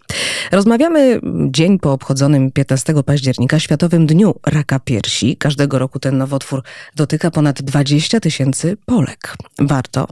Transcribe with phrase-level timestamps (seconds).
[0.51, 1.19] Rozmawiamy
[1.49, 5.37] dzień po obchodzonym 15 października Światowym Dniu Raka Piersi.
[5.37, 6.63] Każdego roku ten nowotwór
[6.95, 9.35] dotyka ponad 20 tysięcy Polek.
[9.59, 10.07] Warto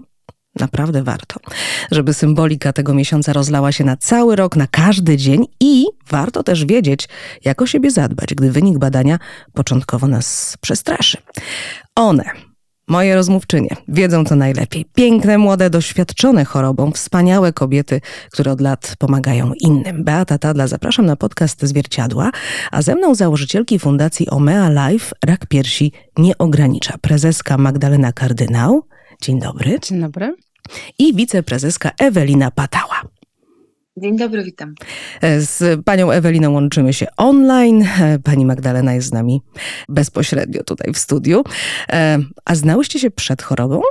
[0.59, 1.39] Naprawdę warto,
[1.91, 6.65] żeby symbolika tego miesiąca rozlała się na cały rok, na każdy dzień i warto też
[6.65, 7.09] wiedzieć,
[7.45, 9.19] jak o siebie zadbać, gdy wynik badania
[9.53, 11.17] początkowo nas przestraszy.
[11.95, 12.23] One,
[12.87, 14.85] moje rozmówczynie, wiedzą to najlepiej.
[14.95, 18.01] Piękne, młode, doświadczone chorobą, wspaniałe kobiety,
[18.31, 20.03] które od lat pomagają innym.
[20.03, 22.31] Beata Tadla, zapraszam na podcast Zwierciadła,
[22.71, 26.93] a ze mną założycielki Fundacji Omea Life Rak Piersi nie ogranicza.
[27.01, 28.83] Prezeska Magdalena Kardynał.
[29.21, 29.79] Dzień dobry.
[29.79, 30.35] Dzień dobry
[30.99, 33.01] i wiceprezeska Ewelina Patała.
[33.97, 34.75] Dzień dobry, witam.
[35.21, 37.83] E, z panią Eweliną łączymy się online.
[38.01, 39.41] E, pani Magdalena jest z nami
[39.89, 41.43] bezpośrednio tutaj w studiu.
[41.89, 43.81] E, a znałyście się przed chorobą?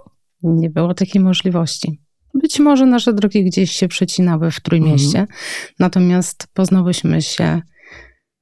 [0.43, 2.01] Nie było takiej możliwości.
[2.35, 5.39] Być może nasze drogi gdzieś się przecinały w Trójmieście, mhm.
[5.79, 7.63] natomiast poznałyśmy się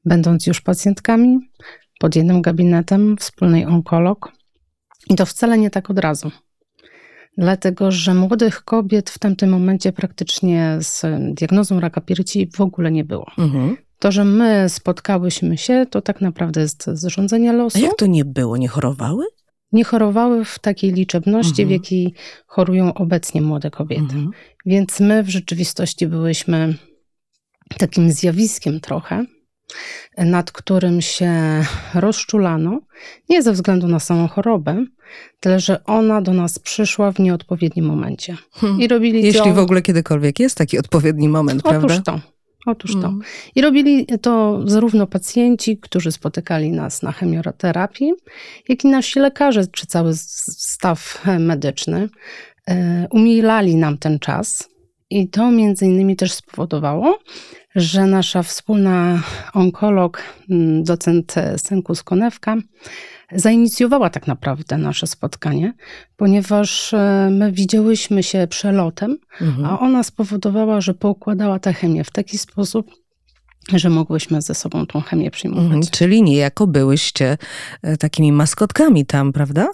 [0.04, 1.38] będąc już pacjentkami
[1.98, 4.32] pod jednym gabinetem, wspólnej onkolog.
[5.10, 6.30] I to wcale nie tak od razu
[7.38, 11.02] dlatego że młodych kobiet w tamtym momencie praktycznie z
[11.34, 13.26] diagnozą raka piersi w ogóle nie było.
[13.38, 13.76] Mhm.
[13.98, 17.78] To, że my spotkałyśmy się, to tak naprawdę jest zrządzenie losu.
[17.78, 18.56] A jak to nie było?
[18.56, 19.24] Nie chorowały?
[19.72, 21.68] Nie chorowały w takiej liczebności, mhm.
[21.68, 22.14] w jakiej
[22.46, 24.02] chorują obecnie młode kobiety.
[24.02, 24.30] Mhm.
[24.66, 26.74] Więc my w rzeczywistości byłyśmy
[27.78, 29.24] takim zjawiskiem trochę,
[30.18, 31.32] nad którym się
[31.94, 32.80] rozczulano,
[33.28, 34.84] nie ze względu na samą chorobę,
[35.40, 38.36] tyle że ona do nas przyszła w nieodpowiednim momencie.
[38.52, 38.80] Hmm.
[38.80, 39.54] I robili Jeśli to...
[39.54, 42.00] w ogóle kiedykolwiek jest taki odpowiedni moment, Otóż prawda?
[42.12, 42.20] to.
[42.66, 43.00] Otóż to.
[43.00, 43.20] Hmm.
[43.54, 48.12] I robili to zarówno pacjenci, którzy spotykali nas na chemioterapii,
[48.68, 52.08] jak i nasi lekarze, czy cały staw medyczny.
[52.68, 54.68] E, umilali nam ten czas,
[55.12, 57.18] i to między innymi też spowodowało,
[57.74, 59.22] że nasza wspólna
[59.54, 62.56] onkolog, mm, docent Senkus Konewka,
[63.34, 65.74] zainicjowała tak naprawdę nasze spotkanie,
[66.16, 69.64] ponieważ e, my widziałyśmy się przelotem, mhm.
[69.66, 72.90] a ona spowodowała, że poukładała tę chemię w taki sposób,
[73.74, 75.64] że mogłyśmy ze sobą tą chemię przyjmować.
[75.64, 77.38] Mhm, czyli niejako byłyście
[77.82, 79.68] e, takimi maskotkami tam, prawda?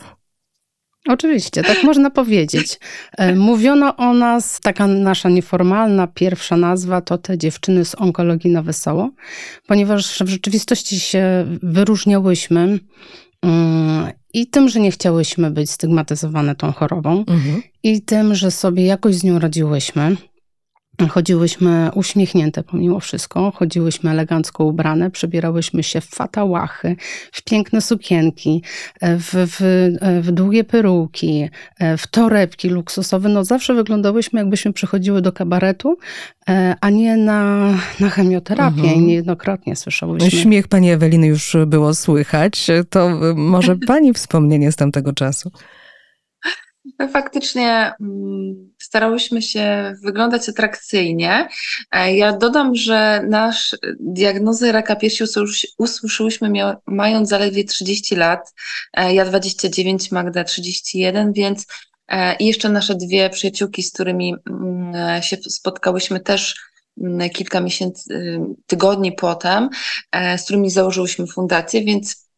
[1.08, 2.80] Oczywiście, tak można powiedzieć.
[3.18, 8.62] E, mówiono o nas, taka nasza nieformalna pierwsza nazwa to te dziewczyny z onkologii na
[8.62, 9.10] wesoło,
[9.66, 12.78] ponieważ w rzeczywistości się wyróżniałyśmy
[13.42, 17.62] mm, i tym, że nie chciałyśmy być stygmatyzowane tą chorobą, mhm.
[17.82, 20.16] i tym, że sobie jakoś z nią radziłyśmy.
[21.06, 26.96] Chodziłyśmy uśmiechnięte pomimo wszystko, chodziłyśmy elegancko ubrane, przebierałyśmy się w fatałachy,
[27.32, 28.62] w piękne sukienki,
[29.02, 29.58] w, w,
[30.26, 31.50] w długie peruki,
[31.98, 33.28] w torebki luksusowe.
[33.28, 35.98] No zawsze wyglądałyśmy jakbyśmy przychodziły do kabaretu,
[36.80, 38.94] a nie na, na chemioterapię mhm.
[38.94, 40.30] i niejednokrotnie słyszałyśmy.
[40.30, 42.66] Śmiech pani Eweliny już było słychać.
[42.90, 45.50] To może pani wspomnienie z tamtego czasu?
[47.12, 51.48] Faktycznie mm, starałyśmy się wyglądać atrakcyjnie.
[51.90, 55.24] E, ja dodam, że nasz diagnozę raka piersi
[55.78, 56.50] usłyszyłyśmy
[56.86, 58.54] mając zaledwie 30 lat.
[58.96, 61.66] E, ja 29, Magda 31, więc
[62.08, 66.54] e, i jeszcze nasze dwie przyjaciółki, z którymi mm, się spotkałyśmy też
[67.00, 69.68] mm, kilka miesięcy, y, tygodni potem,
[70.36, 72.28] z którymi założyłyśmy fundację, więc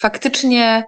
[0.00, 0.84] faktycznie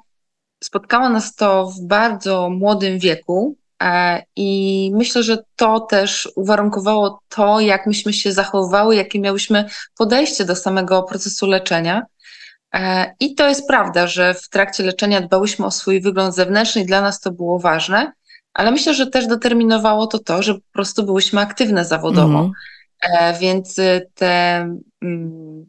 [0.67, 7.61] Spotkało nas to w bardzo młodym wieku e, i myślę, że to też uwarunkowało to,
[7.61, 9.65] jak myśmy się zachowywały, jakie miałyśmy
[9.99, 12.03] podejście do samego procesu leczenia.
[12.75, 16.87] E, I to jest prawda, że w trakcie leczenia dbałyśmy o swój wygląd zewnętrzny i
[16.87, 18.13] dla nas to było ważne,
[18.55, 22.39] ale myślę, że też determinowało to to, że po prostu byłyśmy aktywne zawodowo.
[22.39, 22.53] Mm.
[23.41, 23.77] Więc
[24.15, 24.81] ten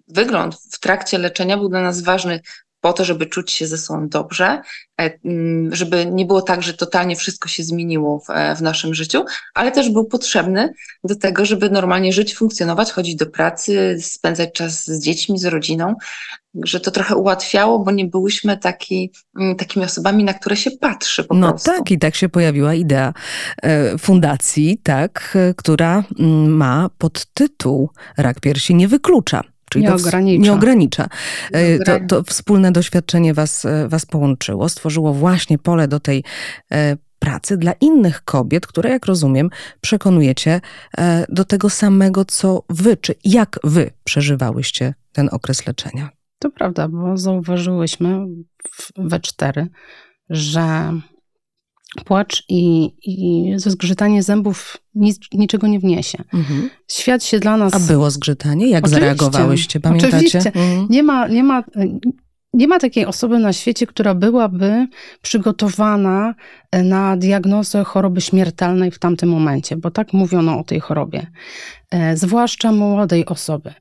[0.08, 2.42] wygląd w trakcie leczenia był dla nas ważny
[2.88, 4.62] po to, żeby czuć się ze sobą dobrze,
[5.02, 8.94] e, mm, żeby nie było tak, że totalnie wszystko się zmieniło w, e, w, naszym
[8.94, 10.74] życiu, ale też był potrzebny
[11.04, 15.96] do tego, żeby normalnie żyć, funkcjonować, chodzić do pracy, spędzać czas z dziećmi, z rodziną,
[16.64, 21.24] że to trochę ułatwiało, bo nie byłyśmy taki, mm, takimi osobami, na które się patrzy
[21.24, 21.72] po no prostu.
[21.72, 23.14] No tak, i tak się pojawiła idea
[23.64, 29.57] e, fundacji, tak, która mm, ma podtytuł Rak piersi nie wyklucza.
[29.70, 30.44] Czyli nie, to ogranicza.
[30.44, 31.08] nie ogranicza.
[31.52, 36.24] E, to, to, wspólne doświadczenie was, e, was połączyło, stworzyło właśnie pole do tej
[36.72, 39.50] e, pracy dla innych kobiet, które, jak rozumiem,
[39.82, 40.62] przekonujecie
[41.30, 46.10] do tego samego, co wy, czy jak wy przeżywałyście ten okres leczenia.
[46.40, 48.26] To prawda, bo zauważyłyśmy
[48.98, 49.68] we cztery,
[50.30, 50.92] że
[52.06, 56.24] płacz i, i zgrzytanie zębów nic, niczego nie wniesie.
[56.34, 56.70] Mhm.
[56.92, 57.74] Świat się dla nas...
[57.74, 58.70] A było zgrzytanie?
[58.70, 59.06] Jak Oczywiście.
[59.06, 59.80] zareagowałyście?
[59.80, 60.16] Pamiętacie?
[60.18, 60.40] Oczywiście.
[60.40, 60.88] Mhm.
[60.90, 61.28] Nie ma...
[61.28, 61.64] Nie ma
[62.54, 64.88] nie ma takiej osoby na świecie, która byłaby
[65.22, 66.36] przygotowana
[66.72, 71.28] e, na diagnozę choroby śmiertelnej w tamtym momencie, bo tak mówiono o tej chorobie,
[71.92, 73.74] e, zwłaszcza młodej osoby.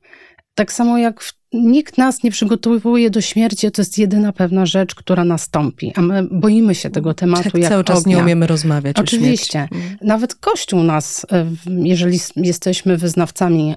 [0.55, 4.95] Tak samo jak w, nikt nas nie przygotowuje do śmierci, to jest jedyna pewna rzecz,
[4.95, 7.43] która nastąpi, a my boimy się tego tematu.
[7.43, 8.17] Tak, jak cały czas ognia.
[8.17, 9.67] nie umiemy rozmawiać Oczywiście.
[9.71, 9.97] Mm.
[10.01, 13.75] Nawet Kościół nas, e, jeżeli jesteśmy wyznawcami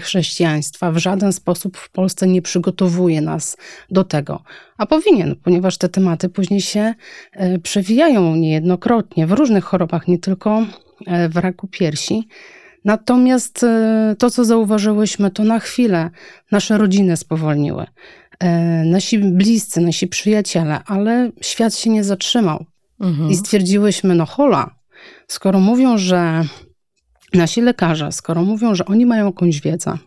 [0.00, 3.56] chrześcijaństwa, w żaden sposób w Polsce nie przygotowuje nas
[3.90, 4.42] do tego.
[4.78, 6.94] A powinien, ponieważ te tematy później się
[7.32, 10.66] e, przewijają niejednokrotnie w różnych chorobach, nie tylko
[11.06, 12.28] e, w raku piersi.
[12.84, 16.10] Natomiast e, to, co zauważyłyśmy, to na chwilę
[16.50, 17.86] nasze rodziny spowolniły.
[18.38, 18.48] E,
[18.84, 22.64] nasi bliscy, nasi przyjaciele, ale świat się nie zatrzymał.
[23.00, 23.30] Mhm.
[23.30, 24.74] I stwierdziłyśmy, no hola,
[25.28, 26.44] skoro mówią, że
[27.34, 29.98] nasi lekarze, skoro mówią, że oni mają jakąś wiedzę,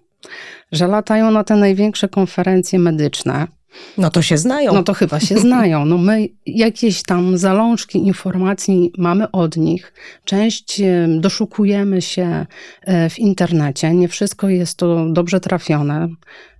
[0.71, 3.47] że latają na te największe konferencje medyczne,
[3.97, 4.73] no to się znają.
[4.73, 5.85] No to chyba się znają.
[5.85, 9.93] No my jakieś tam zalążki informacji mamy od nich.
[10.25, 10.81] Część
[11.19, 12.45] doszukujemy się
[12.81, 13.93] e, w internecie.
[13.93, 16.07] Nie wszystko jest to dobrze trafione.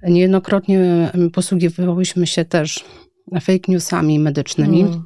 [0.04, 2.86] Niejednokrotnie posługiwałyśmy się też
[3.42, 4.82] fake newsami medycznymi.
[4.82, 5.04] Mm.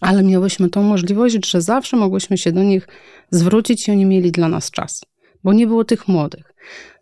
[0.00, 2.88] Ale miałyśmy tą możliwość, że zawsze mogłyśmy się do nich
[3.30, 5.04] zwrócić i oni mieli dla nas czas,
[5.44, 6.51] bo nie było tych młodych.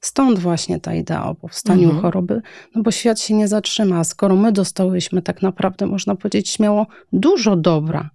[0.01, 2.03] Stąd właśnie ta idea o powstaniu mhm.
[2.03, 2.43] choroby,
[2.75, 4.05] no bo świat się nie zatrzyma.
[4.05, 8.11] Skoro my dostałyśmy tak naprawdę, można powiedzieć śmiało, dużo dobra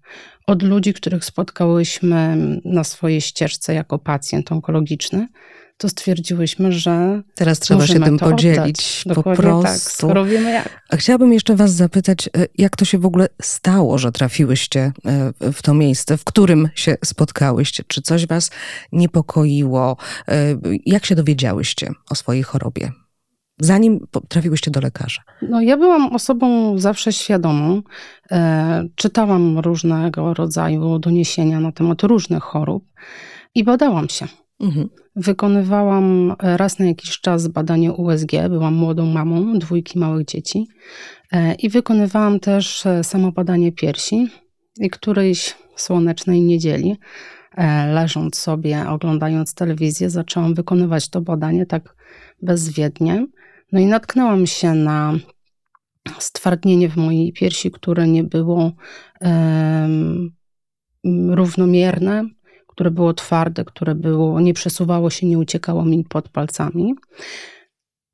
[0.47, 5.27] od ludzi, których spotkałyśmy na swojej ścieżce jako pacjent onkologiczny,
[5.77, 7.22] to stwierdziłyśmy, że.
[7.36, 9.04] Teraz trzeba się tym podzielić.
[9.16, 9.63] Po tak, prostu.
[9.63, 10.81] Tak, skoro wiemy jak.
[10.89, 14.92] A chciałabym jeszcze Was zapytać, e, jak to się w ogóle stało, że trafiłyście
[15.42, 17.83] e, w to miejsce, w którym się spotkałyście?
[17.88, 18.51] Czy coś Was
[18.92, 19.98] niepokoiło?
[20.27, 22.92] E, jak się dowiedziałyście o swojej chorobie?
[23.60, 25.22] Zanim trafiłyście do lekarza?
[25.42, 27.81] No, ja byłam osobą zawsze świadomą.
[28.31, 32.86] E, czytałam różnego rodzaju doniesienia na temat różnych chorób
[33.56, 34.27] i badałam się.
[34.59, 34.89] Mhm.
[35.15, 40.67] Wykonywałam e, raz na jakiś czas badanie USG, byłam młodą mamą dwójki małych dzieci
[41.31, 44.27] e, i wykonywałam też e, samo badanie piersi.
[44.79, 46.97] I którejś słonecznej niedzieli,
[47.93, 51.95] leżąc sobie, oglądając telewizję, zaczęłam wykonywać to badanie tak
[52.41, 53.27] bezwiednie.
[53.71, 55.13] No i natknęłam się na
[56.19, 58.71] stwardnienie w mojej piersi, które nie było
[59.21, 60.31] um,
[61.29, 62.23] równomierne,
[62.75, 66.95] które było twarde, które było, nie przesuwało się, nie uciekało mi pod palcami.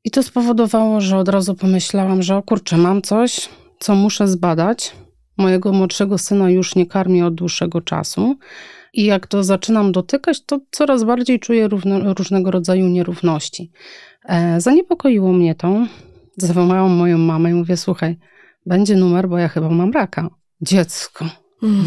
[0.04, 3.50] I to spowodowało, że od razu pomyślałam, że o kurczę, mam coś,
[3.80, 4.96] co muszę zbadać.
[5.38, 8.36] Mojego młodszego syna już nie karmię od dłuższego czasu.
[8.94, 13.72] I jak to zaczynam dotykać, to coraz bardziej czuję równo, różnego rodzaju nierówności.
[14.26, 15.88] E, zaniepokoiło mnie to.
[16.38, 18.18] Zawołałam moją mamę i mówię: Słuchaj,
[18.66, 20.30] będzie numer, bo ja chyba mam raka.
[20.62, 21.26] Dziecko,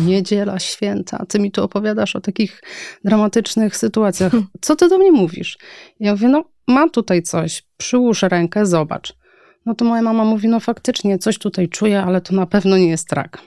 [0.06, 2.62] Niedziela święta, ty mi tu opowiadasz o takich
[3.04, 4.32] dramatycznych sytuacjach.
[4.60, 5.58] Co ty do mnie mówisz?
[6.00, 9.16] Ja mówię, no mam tutaj coś, przyłóż rękę, zobacz.
[9.66, 12.88] No to moja mama mówi, no faktycznie coś tutaj czuję, ale to na pewno nie
[12.88, 13.38] jest rak.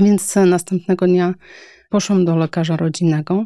[0.00, 1.34] Więc następnego dnia
[1.90, 3.44] poszłam do lekarza rodzinnego,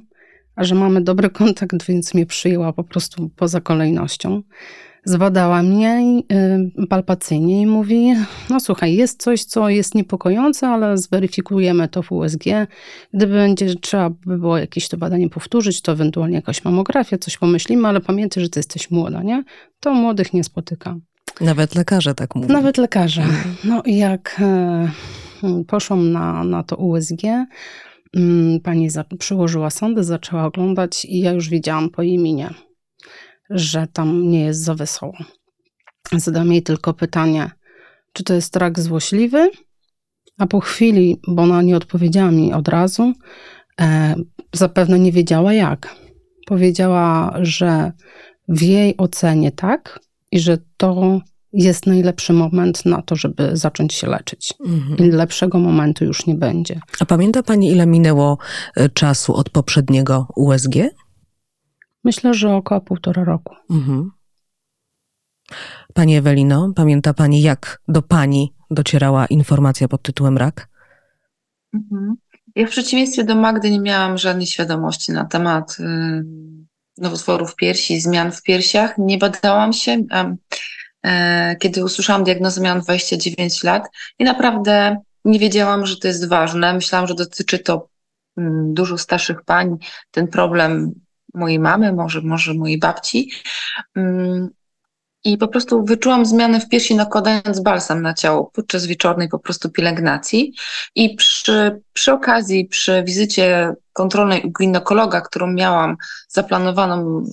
[0.56, 4.42] a że mamy dobry kontakt, więc mnie przyjęła po prostu poza kolejnością
[5.06, 6.22] zbadała mnie
[6.82, 8.14] y, palpacyjnie i mówi:
[8.50, 12.44] No słuchaj, jest coś, co jest niepokojące, ale zweryfikujemy to w USG.
[13.14, 17.88] Gdyby będzie trzeba by było jakieś to badanie powtórzyć, to ewentualnie jakaś mamografia, coś pomyślimy,
[17.88, 19.44] ale pamiętaj, że ty jesteś młoda, nie?
[19.80, 20.96] To młodych nie spotyka.
[21.40, 22.48] Nawet lekarze tak mówią.
[22.48, 23.24] Nawet lekarze.
[23.64, 24.88] No i jak e,
[25.66, 27.22] poszłam na, na to USG,
[28.16, 32.50] mm, pani za, przyłożyła sondę, zaczęła oglądać i ja już widziałam po minie
[33.50, 35.16] że tam nie jest za wesoło.
[36.12, 37.50] Zadam jej tylko pytanie,
[38.12, 39.50] czy to jest rak złośliwy?
[40.38, 43.12] A po chwili, bo ona nie odpowiedziała mi od razu,
[43.80, 44.14] e,
[44.52, 45.94] zapewne nie wiedziała jak.
[46.46, 47.92] Powiedziała, że
[48.48, 50.00] w jej ocenie tak
[50.32, 51.20] i że to
[51.52, 54.54] jest najlepszy moment na to, żeby zacząć się leczyć.
[54.66, 55.08] Mhm.
[55.08, 56.80] I lepszego momentu już nie będzie.
[57.00, 58.38] A pamięta Pani, ile minęło
[58.76, 60.74] e, czasu od poprzedniego USG?
[62.06, 63.54] Myślę, że około półtora roku.
[63.70, 64.10] Mhm.
[65.94, 70.68] Pani Ewelino, pamięta Pani, jak do Pani docierała informacja pod tytułem rak?
[71.74, 72.14] Mhm.
[72.54, 75.84] Ja w przeciwieństwie do Magdy nie miałam żadnej świadomości na temat y,
[76.98, 78.98] nowotworów piersi, zmian w piersiach.
[78.98, 80.02] Nie badałam się.
[81.06, 86.74] E, kiedy usłyszałam diagnozę, miałam 29 lat i naprawdę nie wiedziałam, że to jest ważne.
[86.74, 87.88] Myślałam, że dotyczy to
[88.36, 89.76] mm, dużo starszych pań.
[90.10, 90.92] Ten problem
[91.36, 93.30] mojej mamy, może, może mojej babci.
[95.26, 99.38] Mm, I po prostu wyczułam zmianę w piersi, nakładając balsam na ciało podczas wieczornej po
[99.38, 100.52] prostu pielęgnacji.
[100.94, 105.96] I przy, przy okazji, przy wizycie kontrolnej u ginekologa, którą miałam
[106.28, 107.24] zaplanowaną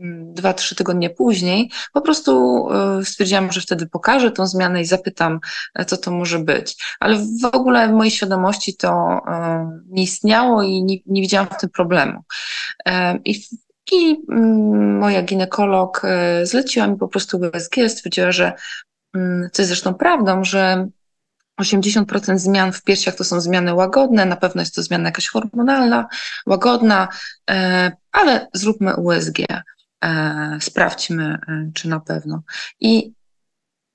[0.00, 2.64] mm, dwa, trzy tygodnie później, po prostu
[3.00, 5.40] y, stwierdziłam, że wtedy pokażę tą zmianę i zapytam,
[5.74, 6.76] e, co to może być.
[7.00, 9.20] Ale w ogóle w mojej świadomości to y,
[9.88, 12.20] nie istniało i nie, nie widziałam w tym problemu.
[12.86, 13.44] E, I
[13.92, 18.52] i mm, moja ginekolog e, zleciła mi po prostu USG, stwierdziła, że,
[19.14, 20.88] mm, co jest zresztą prawdą, że
[21.60, 26.06] 80% zmian w piersiach to są zmiany łagodne, na pewno jest to zmiana jakaś hormonalna,
[26.46, 27.08] łagodna,
[27.50, 29.38] e, ale zróbmy USG,
[30.04, 31.38] e, sprawdźmy,
[31.74, 32.42] czy na pewno.
[32.80, 33.12] I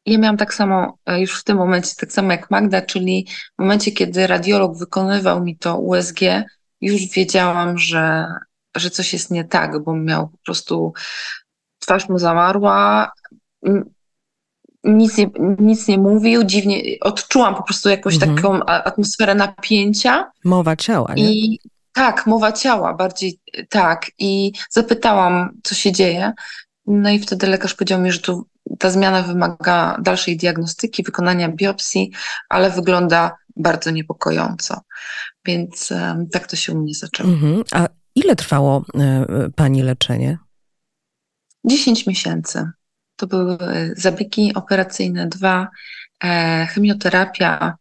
[0.05, 3.27] ja miałam tak samo już w tym momencie, tak samo jak Magda, czyli
[3.57, 6.19] w momencie, kiedy radiolog wykonywał mi to USG,
[6.81, 8.27] już wiedziałam, że
[8.77, 10.93] że coś jest nie tak, bo miał po prostu
[11.79, 13.11] twarz mu zamarła,
[14.83, 18.35] nic nie, nic nie mówił, dziwnie, odczułam po prostu jakąś mhm.
[18.35, 20.31] taką atmosferę napięcia.
[20.45, 21.31] Mowa ciała, nie?
[21.31, 21.59] I
[21.93, 24.11] tak, mowa ciała, bardziej tak.
[24.19, 26.33] I zapytałam, co się dzieje.
[26.87, 28.47] No i wtedy lekarz powiedział mi, że tu
[28.79, 32.11] ta zmiana wymaga dalszej diagnostyki, wykonania biopsji,
[32.49, 34.81] ale wygląda bardzo niepokojąco.
[35.45, 37.29] Więc um, tak to się u mnie zaczęło.
[37.29, 37.63] Mhm.
[37.71, 37.87] A
[38.23, 40.37] Ile trwało e, pani leczenie?
[41.65, 42.69] 10 miesięcy.
[43.15, 43.57] To były
[43.97, 45.67] zabiegi operacyjne dwa,
[46.23, 47.77] e, chemioterapia.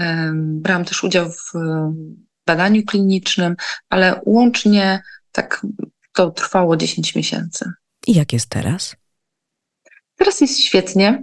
[0.00, 1.52] E, brałam też udział w
[2.46, 3.56] badaniu klinicznym,
[3.90, 5.66] ale łącznie tak
[6.12, 7.72] to trwało 10 miesięcy.
[8.06, 8.96] I jak jest teraz?
[10.22, 11.22] Teraz jest świetnie.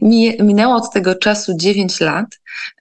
[0.40, 2.26] Minęło od tego czasu 9 lat.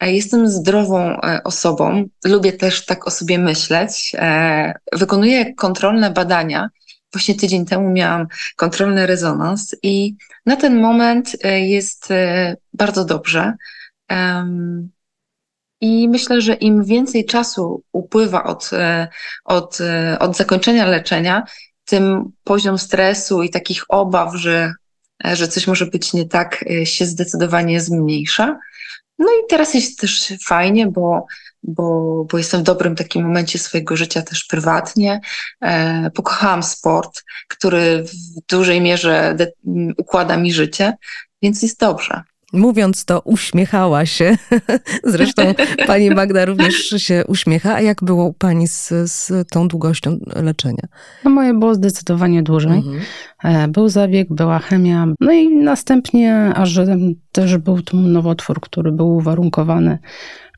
[0.01, 2.05] E, jestem zdrową e, osobą.
[2.25, 4.11] Lubię też tak o sobie myśleć.
[4.17, 6.69] E, wykonuję kontrolne badania.
[7.13, 10.15] Właśnie tydzień temu miałam kontrolny rezonans i
[10.45, 12.09] na ten moment jest
[12.73, 13.53] bardzo dobrze.
[15.81, 18.69] I myślę, że im więcej czasu upływa od,
[19.45, 19.77] od,
[20.19, 21.43] od zakończenia leczenia,
[21.85, 24.73] tym poziom stresu i takich obaw, że
[25.23, 28.59] że coś może być nie tak, e, się zdecydowanie zmniejsza.
[29.19, 31.25] No i teraz jest też fajnie, bo,
[31.63, 35.21] bo, bo jestem w dobrym takim momencie swojego życia też prywatnie.
[35.61, 39.37] E, pokochałam sport, który w dużej mierze
[39.97, 40.93] układa mi życie,
[41.41, 42.21] więc jest dobrze.
[42.55, 44.37] Mówiąc to, uśmiechała się.
[45.03, 45.53] Zresztą
[45.87, 47.75] pani Magda również się uśmiecha.
[47.75, 50.87] A jak było pani z, z tą długością leczenia?
[51.23, 52.77] No moje było zdecydowanie dłużej.
[52.77, 53.01] Mhm.
[53.43, 55.07] E, był zabieg, była chemia.
[55.19, 56.79] No i następnie, aż
[57.31, 59.99] też był tu nowotwór, który był uwarunkowany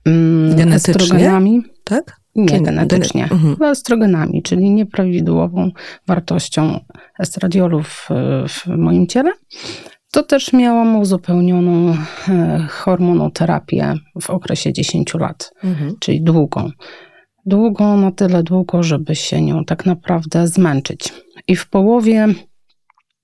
[0.06, 1.64] mm, estrogenami.
[1.84, 2.18] Tak?
[2.36, 3.24] Nie, genetycznie.
[3.24, 3.64] Mhm.
[3.64, 5.72] Estrogenami, czyli nieprawidłową
[6.08, 6.80] wartością
[7.20, 8.10] estradiolu w,
[8.48, 9.32] w moim ciele
[10.12, 11.98] to też miałam uzupełnioną
[12.30, 15.96] e, hormonoterapię w okresie 10 lat, mhm.
[16.00, 16.72] czyli długą.
[17.46, 21.14] Długą, na tyle długo, żeby się nią tak naprawdę zmęczyć.
[21.48, 22.28] I w połowie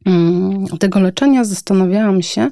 [0.06, 2.50] mm, tego leczenia zastanawiałam się,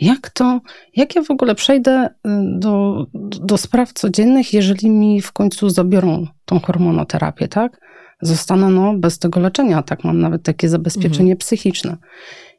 [0.00, 0.60] jak to,
[0.96, 2.10] jak ja w ogóle przejdę y,
[2.58, 3.06] do,
[3.40, 7.80] do spraw codziennych, jeżeli mi w końcu zabiorą tą hormonoterapię, tak?
[8.22, 10.04] Zostanę no, bez tego leczenia, tak?
[10.04, 11.38] Mam nawet takie zabezpieczenie mhm.
[11.38, 11.96] psychiczne.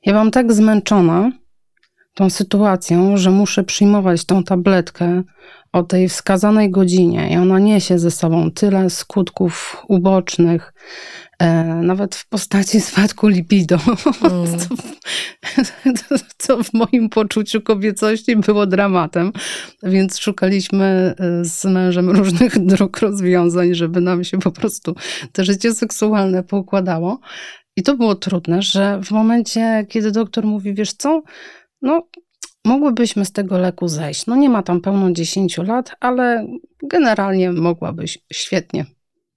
[0.06, 1.32] Ja byłam tak zmęczona
[2.14, 5.24] tą sytuacją, że muszę przyjmować tą tabletkę
[5.72, 10.74] o tej wskazanej godzinie i ona niesie ze sobą tyle skutków ubocznych,
[11.84, 13.78] nawet w postaci spadku libido,
[14.24, 14.60] mm.
[14.60, 19.32] co, co, w moim poczuciu kobiecości było dramatem.
[19.84, 24.96] Więc szukaliśmy e, z mężem różnych dróg rozwiązań, żeby nam się po prostu
[25.32, 27.20] to życie seksualne poukładało.
[27.76, 31.22] I to było trudne, że w momencie, kiedy doktor mówi, wiesz co,
[31.82, 32.08] no
[32.66, 34.26] mogłybyśmy z tego leku zejść.
[34.26, 36.48] No nie ma tam pełno 10 lat, ale
[36.84, 38.86] generalnie mogłabyś świetnie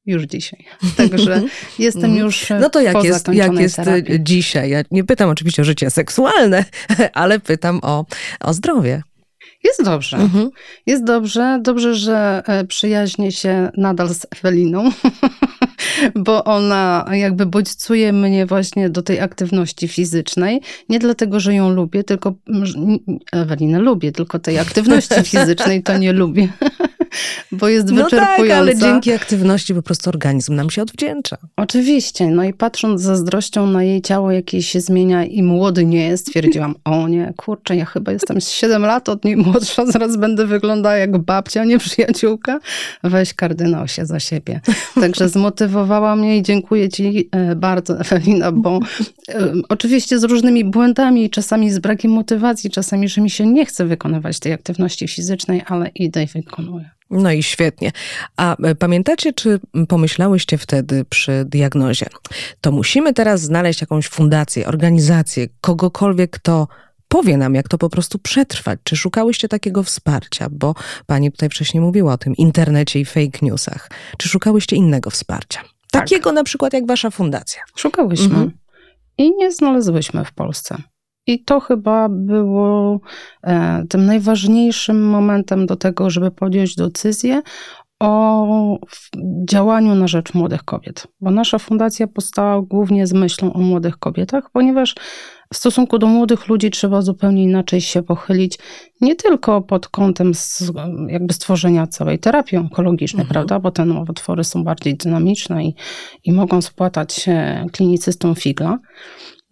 [0.07, 0.65] już dzisiaj.
[0.97, 1.43] Także
[1.79, 2.25] jestem mhm.
[2.27, 2.47] już.
[2.61, 4.25] No to jak jest, jak jest terapii.
[4.25, 4.71] dzisiaj?
[4.71, 6.65] Ja nie pytam oczywiście o życie seksualne,
[7.13, 8.07] ale pytam o,
[8.41, 9.03] o zdrowie.
[9.65, 10.17] Jest dobrze.
[10.17, 10.51] Mhm.
[10.87, 11.61] Jest dobrze.
[11.63, 14.91] Dobrze, że e, przyjaźnię się nadal z Eweliną,
[16.15, 20.61] bo ona jakby bodźcuje mnie właśnie do tej aktywności fizycznej.
[20.89, 22.35] Nie dlatego, że ją lubię, tylko
[23.33, 26.49] Ewelinę lubię, tylko tej aktywności fizycznej to nie lubię.
[27.53, 28.49] Bo jest No wyczerpująca.
[28.49, 31.37] tak, ale dzięki aktywności po prostu organizm nam się odwdzięcza.
[31.57, 36.07] Oczywiście, no i patrząc z zazdrością na jej ciało, jakie się zmienia i młody nie
[36.09, 40.17] jest, stwierdziłam, o nie, kurczę, ja chyba jestem z 7 lat od niej młodsza, zaraz
[40.17, 42.61] będę wyglądała jak babcia, nie przyjaciółka.
[43.05, 44.61] Weź kardynał się za siebie.
[44.95, 48.81] Także zmotywowała mnie i dziękuję ci e, bardzo, Ewelina, bo
[49.29, 53.85] e, oczywiście z różnymi błędami, czasami z brakiem motywacji, czasami, że mi się nie chce
[53.85, 56.91] wykonywać tej aktywności fizycznej, ale idę i wykonuję.
[57.13, 57.93] No i świetnie.
[58.37, 62.07] A e, pamiętacie, czy pomyślałyście wtedy przy diagnozie?
[62.61, 66.69] To musimy teraz znaleźć jakąś fundację, organizację, kogokolwiek, kto
[67.09, 68.79] powie nam, jak to po prostu przetrwać.
[68.85, 70.49] Czy szukałyście takiego wsparcia?
[70.51, 70.75] Bo
[71.07, 73.91] pani tutaj wcześniej mówiła o tym internecie i fake newsach.
[74.19, 75.61] Czy szukałyście innego wsparcia?
[75.61, 76.03] Tak.
[76.03, 77.63] Takiego na przykład jak wasza fundacja.
[77.77, 78.51] Szukałyśmy Mhm.
[79.19, 80.77] i nie znalazłyśmy w Polsce.
[81.27, 83.01] I to chyba było
[83.43, 87.43] e, tym najważniejszym momentem do tego, żeby podjąć decyzję
[88.01, 88.79] o
[89.49, 91.07] działaniu na rzecz młodych kobiet.
[91.21, 94.95] Bo nasza fundacja powstała głównie z myślą o młodych kobietach, ponieważ
[95.53, 98.59] w stosunku do młodych ludzi trzeba zupełnie inaczej się pochylić,
[99.01, 100.33] nie tylko pod kątem
[101.09, 103.33] jakby stworzenia całej terapii onkologicznej, Mhm.
[103.33, 105.75] prawda, bo te nowotwory są bardziej dynamiczne i,
[106.25, 107.27] i mogą spłatać
[107.73, 108.79] klinicystom figla.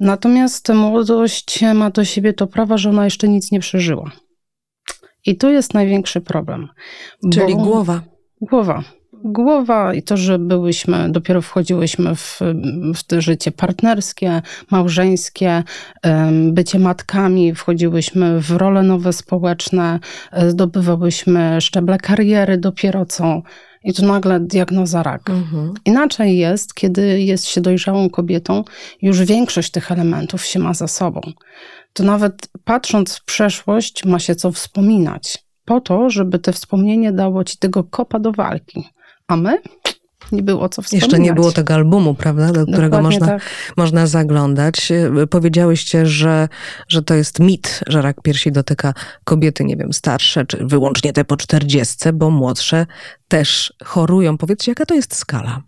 [0.01, 4.11] Natomiast młodość ma do siebie to prawa, że ona jeszcze nic nie przeżyła.
[5.27, 6.69] I tu jest największy problem.
[7.33, 8.03] Czyli bo- głowa.
[8.41, 8.83] Głowa.
[9.25, 12.41] Głowa i to, że byłyśmy, dopiero wchodziłyśmy w,
[12.95, 15.63] w życie partnerskie, małżeńskie,
[16.53, 19.99] bycie matkami, wchodziłyśmy w role nowe społeczne,
[20.33, 23.43] e, zdobywałyśmy szczeble kariery dopiero co.
[23.85, 25.31] I tu nagle diagnoza rak.
[25.31, 25.75] Mhm.
[25.85, 28.65] Inaczej jest, kiedy jest się dojrzałą kobietą,
[29.03, 31.21] już większość tych elementów się ma za sobą.
[31.93, 37.45] To nawet patrząc w przeszłość, ma się co wspominać, po to, żeby te wspomnienie dało
[37.45, 38.89] ci tego kopa do walki.
[39.29, 39.59] A my?
[40.33, 41.03] Nie było co wspominać.
[41.03, 43.43] Jeszcze nie było tego albumu, prawda, do którego Dokładnie można, tak.
[43.77, 44.93] można zaglądać.
[45.31, 46.49] Powiedziałyście, że,
[46.89, 48.95] że to jest mit, że rak piersi dotyka
[49.25, 52.87] kobiety, nie wiem, starsze, czy wyłącznie te po czterdziestce, bo młodsze
[53.29, 54.39] też chorują.
[54.39, 55.63] Powiedzcie, jaka to jest skala?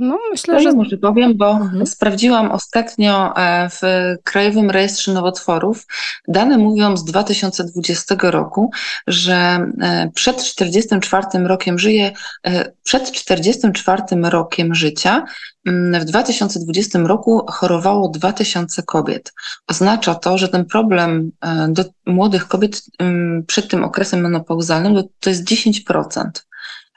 [0.00, 1.86] No, myślę, Ja że może powiem, bo Mhm.
[1.86, 3.80] sprawdziłam ostatnio e, w
[4.24, 5.86] Krajowym Rejestrze Nowotworów.
[6.28, 8.70] Dane mówią z 2020 roku,
[9.06, 9.34] że
[9.80, 12.12] e, przed 44 rokiem żyje,
[12.46, 15.24] e, przed 44 rokiem życia
[15.66, 19.32] mm, w 2020 roku chorowało 2000 kobiet.
[19.66, 21.32] Oznacza to, że ten problem
[21.68, 26.24] do młodych kobiet mm, przed tym okresem menopauzalnym to- to jest 10%.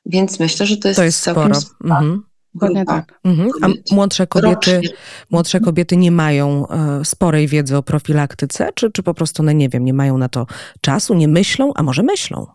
[0.05, 1.95] Więc myślę, że to jest, To jest całkiem sporo.
[1.95, 2.23] Mhm.
[2.53, 3.19] Dokładnie tak.
[3.23, 3.49] Mhm.
[3.61, 4.89] A młodsze kobiety, rocznie.
[5.31, 9.69] młodsze kobiety nie mają e, sporej wiedzy o profilaktyce, czy, czy po prostu one, nie
[9.69, 10.45] wiem, nie mają na to
[10.81, 12.47] czasu, nie myślą, a może myślą?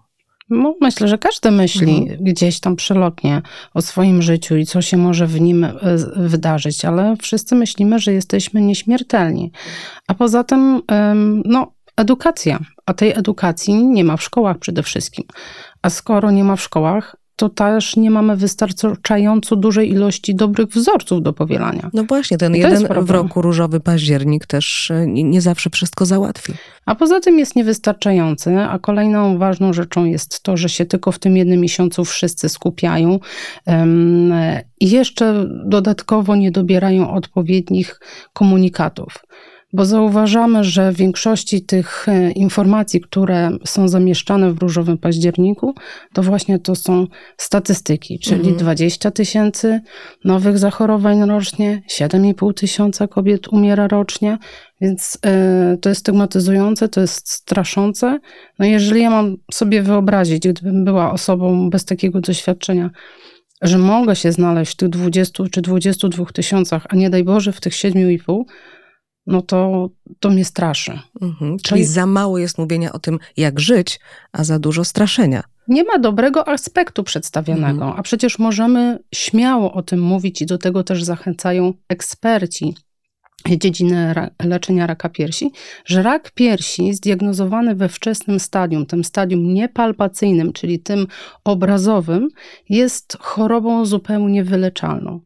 [0.50, 2.24] No, myślę, że każdy myśli Mhm.
[2.24, 3.42] gdzieś tam przelotnie
[3.74, 5.74] o swoim życiu i co się może w nim e,
[6.16, 9.52] wydarzyć, ale wszyscy myślimy, że jesteśmy nieśmiertelni.
[10.06, 10.82] A poza tym,
[11.44, 12.58] no, edukacja.
[12.86, 15.24] A tej edukacji nie ma w szkołach przede wszystkim.
[15.82, 21.22] A skoro nie ma w szkołach, to też nie mamy wystarczająco dużej ilości dobrych wzorców
[21.22, 21.90] do powielania.
[21.94, 26.52] No właśnie, ten jeden w roku różowy październik też e, nie, zawsze wszystko załatwi.
[26.86, 31.18] A poza tym jest niewystarczający, a kolejną ważną rzeczą jest to, że się tylko w
[31.18, 33.18] tym jednym miesiącu wszyscy skupiają
[33.66, 34.32] em,
[34.80, 38.00] i jeszcze dodatkowo nie dobierają odpowiednich
[38.32, 39.24] komunikatów.
[39.72, 45.74] Bo zauważamy, że w większości tych e, informacji, które są zamieszczane w różowym październiku,
[46.12, 48.56] to właśnie to są statystyki, czyli Mhm.
[48.56, 49.80] 20 tysięcy
[50.24, 54.38] nowych zachorowań rocznie, 7,5 tysiąca kobiet umiera rocznie,
[54.80, 58.18] więc e, to jest stygmatyzujące, to jest straszące.
[58.58, 62.90] No jeżeli ja mam sobie wyobrazić, gdybym była osobą bez takiego doświadczenia,
[63.62, 67.60] że mogę się znaleźć w tych 20 czy 22 tysiącach, a nie daj Boże w
[67.60, 68.42] tych 7,5,
[69.28, 71.00] no to, to mnie straszy.
[71.22, 71.56] Mhm.
[71.64, 74.00] Czyli jest- za mało jest mówienia o tym, jak żyć,
[74.32, 75.42] a za dużo straszenia.
[75.68, 77.92] Nie ma dobrego aspektu przedstawionego, Mhm.
[78.00, 82.74] a przecież możemy śmiało o tym mówić i do tego też zachęcają eksperci
[83.48, 84.14] dziedziny
[84.44, 85.50] leczenia raka piersi,
[85.84, 91.06] że rak piersi zdiagnozowany we wczesnym stadium, tym stadium niepalpacyjnym, czyli tym
[91.44, 92.28] obrazowym,
[92.68, 95.20] jest chorobą zupełnie wyleczalną.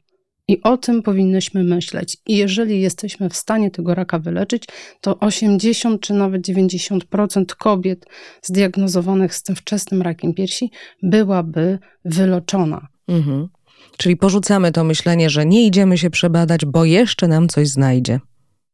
[0.53, 2.17] I o tym powinnyśmy myśleć.
[2.27, 4.65] I jeżeli jesteśmy w stanie tego raka wyleczyć,
[5.01, 8.07] to 80 czy nawet 90% kobiet
[8.43, 10.71] zdiagnozowanych z tym wczesnym rakiem piersi
[11.03, 12.89] byłaby wyleczona.
[13.09, 13.49] Mhm.
[13.97, 18.21] Czyli porzucamy to myślenie, że nie idziemy się przebadać, bo jeszcze nam coś znajdzie.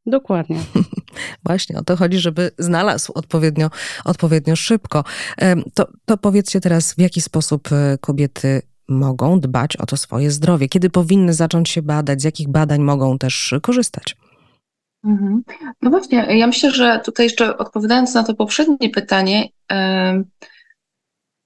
[0.07, 0.61] Dokładnie.
[1.47, 3.71] Właśnie o to chodzi, żeby znalazł odpowiednio,
[4.05, 5.05] odpowiednio szybko.
[5.75, 10.69] To, to powiedzcie teraz, w jaki sposób e, kobiety mogą dbać o to swoje zdrowie?
[10.69, 12.21] Kiedy powinny zacząć się badać?
[12.21, 14.17] Z jakich badań mogą też korzystać?
[15.05, 15.43] Mhm.
[15.83, 19.49] No właśnie, ja myślę, że tutaj jeszcze odpowiadając na to poprzednie pytanie,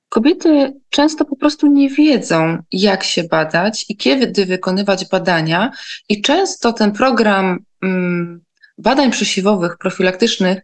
[0.09, 5.71] kobiety często po prostu nie wiedzą, jak się badać i kiedy wykonywać badania,
[6.09, 8.41] i często ten program mm,
[8.79, 10.63] badań przesiewowych, profilaktycznych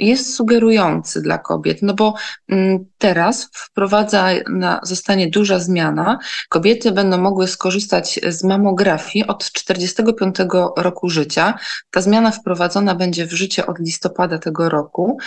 [0.00, 2.14] jest sugerujący dla kobiet, no bo
[2.48, 6.18] mm, teraz wprowadzana zostanie duża zmiana.
[6.48, 10.36] Kobiety będą mogły skorzystać z mamografii od 45
[10.76, 11.58] roku życia.
[11.90, 15.18] Ta zmiana wprowadzona będzie w życie od listopada tego roku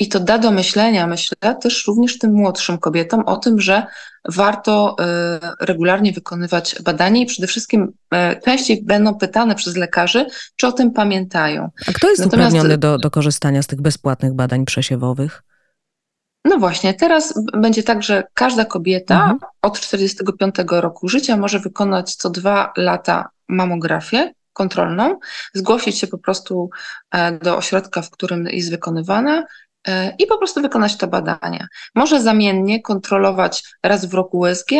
[0.00, 3.86] i to da do myślenia, myślę, też również tym młodszym kobietom o tym, że
[4.28, 10.66] warto e, regularnie wykonywać badania i przede wszystkim e, częściej będą pytane przez lekarzy, czy
[10.66, 11.70] o tym pamiętają.
[11.88, 15.42] A kto jest Natomiast- uprawniony do, do korzystania z tych bezpłatnych badań przesiewowych?
[16.44, 19.38] No właśnie, teraz będzie tak, że każda kobieta Mhm.
[19.62, 25.18] od 45 roku życia może wykonać co dwa lata mamografię kontrolną,
[25.54, 26.70] zgłosić się po prostu
[27.10, 29.44] e, do ośrodka, w którym jest wykonywana
[30.18, 31.66] i po prostu wykonać to badanie.
[31.94, 34.70] Może zamiennie kontrolować raz w roku USG,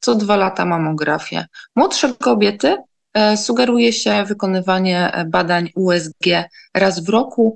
[0.00, 1.46] co dwa lata mamografię.
[1.76, 2.76] Młodsze kobiety
[3.14, 6.26] e, sugeruje się wykonywanie e, badań USG
[6.74, 7.54] raz w roku.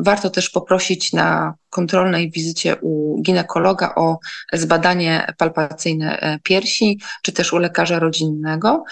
[0.00, 4.18] Warto też poprosić na kontrolnej wizycie u ginekologa o
[4.52, 8.84] zbadanie palpacyjne e, piersi, czy też u lekarza rodzinnego.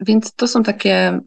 [0.00, 1.20] Więc to są takie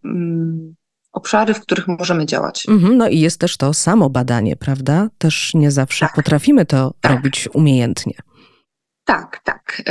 [1.17, 2.65] obszary, w których możemy działać.
[2.69, 5.07] Mhm, no i jest też to samo badanie, prawda?
[5.17, 6.15] Też nie zawsze Tak.
[6.15, 7.11] potrafimy to Tak.
[7.11, 8.13] robić umiejętnie.
[9.05, 9.81] Tak, tak.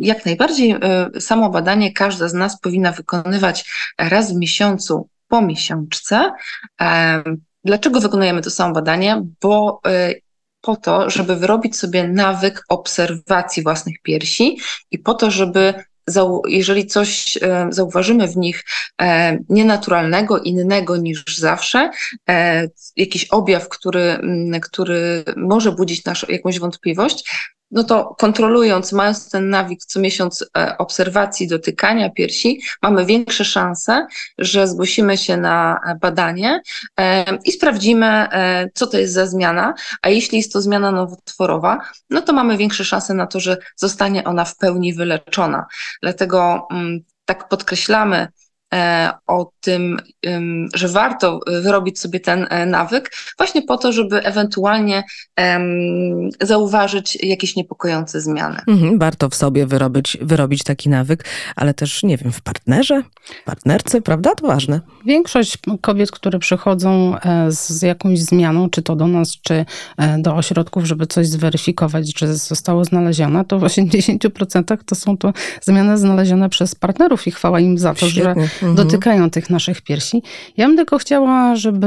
[0.00, 6.32] Jak najbardziej e, samo badanie każda z nas powinna wykonywać raz w miesiącu po miesiączce.
[7.64, 9.22] Dlaczego wykonujemy to samo badanie?
[9.42, 10.14] Bo e,
[10.60, 14.58] po to, żeby wyrobić sobie nawyk obserwacji własnych piersi
[14.90, 15.74] i po to, żeby
[16.48, 18.64] jeżeli coś e, zauważymy w nich
[19.02, 21.90] e, nienaturalnego, innego niż zawsze,
[22.28, 24.18] e, jakiś objaw, który,
[24.62, 27.30] który może budzić naszą jakąś wątpliwość,
[27.74, 34.06] no to kontrolując, mając ten nawyk co miesiąc e, obserwacji, dotykania piersi, mamy większe szanse,
[34.38, 36.62] że zgłosimy się na e, badanie
[37.00, 38.28] e, i sprawdzimy,
[38.74, 39.74] co to jest za zmiana.
[40.02, 44.24] A jeśli jest to zmiana nowotworowa, no to mamy większe szanse na to, że zostanie
[44.24, 45.66] ona w pełni wyleczona.
[46.02, 48.28] Dlatego mm, tak podkreślamy
[49.26, 55.02] o tym, ym, że warto wyrobić sobie ten e, nawyk, właśnie po to, żeby ewentualnie
[56.40, 58.60] zauważyć jakieś niepokojące zmiany.
[58.68, 61.24] Mhm, warto w sobie wyrobić, wyrobić taki nawyk,
[61.56, 63.02] ale też, nie wiem, w partnerze,
[63.44, 64.34] partnerce, prawda?
[64.34, 64.80] To ważne.
[65.06, 69.64] Większość kobiet, które przychodzą e, z jakąś zmianą, czy to do nas, czy
[69.96, 75.32] e, do ośrodków, żeby coś zweryfikować, czy zostało znalezione, to w 80% to są to
[75.62, 78.48] zmiany znalezione przez partnerów i chwała im za to, że Świetnie.
[78.64, 78.86] Mhm.
[78.86, 80.22] dotykają tych naszych piersi.
[80.56, 81.86] Ja bym tylko chciała, żeby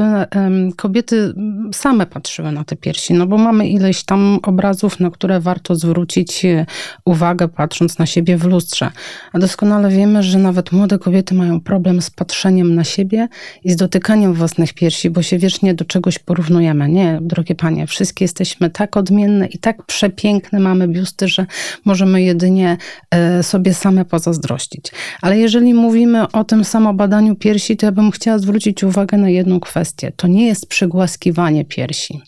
[0.75, 1.33] kobiety
[1.73, 6.45] same patrzyły na te piersi, no bo mamy ileś tam obrazów, na które warto zwrócić
[6.45, 6.65] e,
[7.05, 8.91] uwagę, patrząc na siebie w lustrze.
[9.33, 13.27] A doskonale wiemy, że nawet młode kobiety mają problem z patrzeniem na siebie
[13.63, 16.89] i z dotykaniem własnych piersi, bo się wiecznie do czegoś porównujemy.
[16.89, 21.45] Nie, drogie panie, wszystkie jesteśmy tak odmienne i tak przepiękne mamy biusty, że
[21.85, 22.77] możemy jedynie
[23.11, 24.91] e, sobie same pozazdrościć.
[25.21, 29.59] Ale jeżeli mówimy o tym samobadaniu piersi, to ja bym chciała zwrócić uwagę na jedną
[29.59, 30.11] kwestię.
[30.15, 32.21] To nie jest przygłaskiwanie piersi.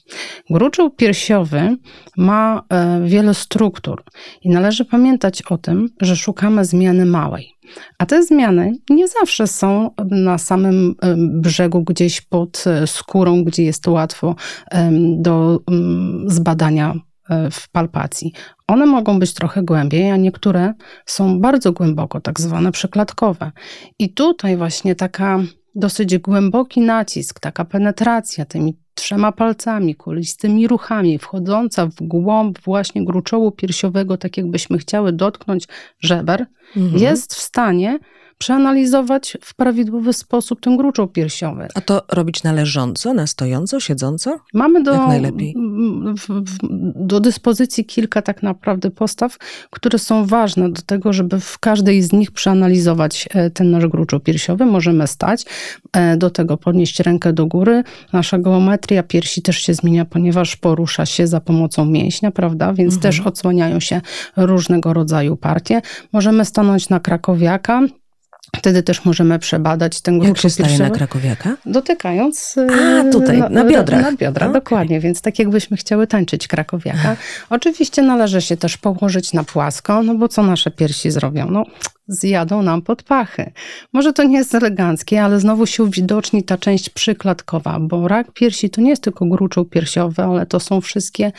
[0.49, 1.77] Gruczoł piersiowy
[2.17, 4.03] ma e, wiele struktur
[4.41, 7.53] i należy pamiętać o tym, że szukamy zmiany małej.
[7.97, 13.63] A te zmiany nie zawsze są na samym em, brzegu, gdzieś pod e, skórą, gdzie
[13.63, 14.35] jest łatwo
[15.17, 16.93] do mm, zbadania
[17.29, 18.33] e, w palpacji.
[18.69, 20.73] One mogą być trochę głębiej, a niektóre
[21.05, 23.51] są bardzo głęboko, tak zwane przekładkowe.
[23.99, 25.39] I tutaj właśnie taka
[25.75, 33.51] dosyć głęboki nacisk, taka penetracja tymi trzema palcami, kulistymi ruchami, wchodząca w głąb właśnie gruczołu
[33.51, 35.67] piersiowego, tak jakbyśmy chciały dotknąć
[35.99, 37.03] żeber, Mhm.
[37.03, 37.99] jest w stanie
[38.39, 41.67] przeanalizować w prawidłowy sposób ten gruczoł piersiowy.
[41.75, 44.39] A to robić na leżąco, na stojąco, siedząco?
[44.53, 44.93] Mamy do,
[46.17, 46.57] w, w,
[47.07, 49.37] do dyspozycji kilka tak naprawdę postaw,
[49.69, 54.19] które są ważne do tego, żeby w każdej z nich przeanalizować e, ten nasz gruczoł
[54.19, 54.65] piersiowy.
[54.65, 55.45] Możemy stać,
[55.93, 57.83] e, do tego podnieść rękę do góry.
[58.13, 62.73] Nasza geometria piersi też się zmienia, ponieważ porusza się za pomocą mięśnia, prawda?
[62.73, 63.01] Więc Mhm.
[63.01, 64.01] też odsłaniają się
[64.37, 65.81] różnego rodzaju partie.
[66.13, 67.81] Możemy stanąć na krakowiaka,
[68.57, 71.55] Wtedy też możemy przebadać ten Jak gruczoł się staje na krakowiaka?
[71.65, 74.01] dotykając A, tutaj, na biodrach.
[74.01, 74.61] Na biodra, Okej.
[74.61, 77.15] dokładnie, więc tak jakbyśmy chciały tańczyć krakowiaka.
[77.49, 81.51] Oczywiście należy się też położyć na płasko, no bo co nasze piersi zrobią?
[81.51, 81.63] No,
[82.09, 83.51] zjadą nam pod pachy.
[83.93, 88.69] Może to nie jest eleganckie, ale znowu się uwidoczni ta część przykładkowa, bo rak piersi
[88.69, 91.31] to nie jest tylko gruczoł piersiowy, ale to są wszystkie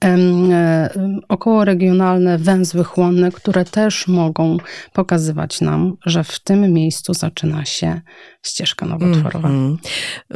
[0.00, 0.90] em, e,
[1.28, 4.56] okołoregionalne węzły chłonne, które też mogą
[4.92, 8.00] pokazywać nam, że w tym miejscu zaczyna się
[8.42, 9.48] ścieżka nowotworowa.
[9.48, 9.78] Mhm.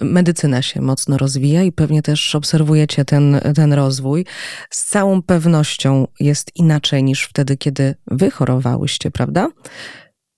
[0.02, 4.26] Medycyna się mocno rozwija i pewnie też obserwujecie ten, ten rozwój.
[4.70, 9.48] Z całą pewnością jest inaczej niż wtedy, kiedy wy chorowałyście, prawda?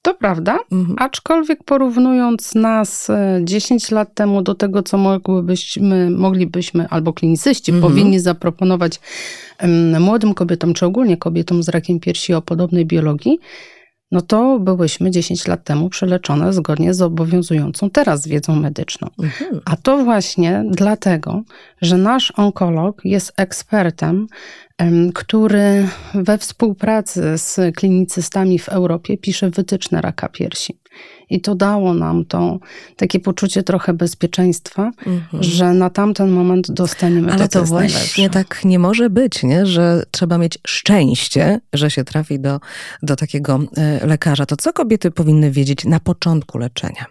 [0.02, 0.96] To prawda, Mhm.
[0.98, 7.92] aczkolwiek porównując nas e, 10 lat temu do tego, co mogłybyśmy, moglibyśmy, albo klinicyści Mhm.
[7.92, 9.00] powinni zaproponować
[10.00, 13.38] młodym kobietom, czy ogólnie kobietom z rakiem piersi o podobnej biologii,
[14.10, 19.08] no to byłyśmy 10 lat temu przeleczone zgodnie z obowiązującą teraz wiedzą medyczną.
[19.22, 19.60] Mhm.
[19.64, 21.42] A to właśnie dlatego,
[21.82, 24.26] że nasz onkolog jest ekspertem,
[24.78, 30.78] em, który we współpracy z klinicystami w Europie pisze wytyczne raka piersi.
[31.30, 32.58] I to dało nam to
[32.96, 35.42] takie poczucie trochę bezpieczeństwa, Mhm.
[35.42, 37.94] że na tamten moment dostaniemy Ale to, co to właśnie
[38.28, 38.30] najlepsze.
[38.30, 39.66] tak nie może być, nie?
[39.66, 42.60] że trzeba mieć szczęście, że się trafi do,
[43.02, 44.46] do takiego e, lekarza.
[44.46, 47.06] To co kobiety powinny wiedzieć na początku leczenia?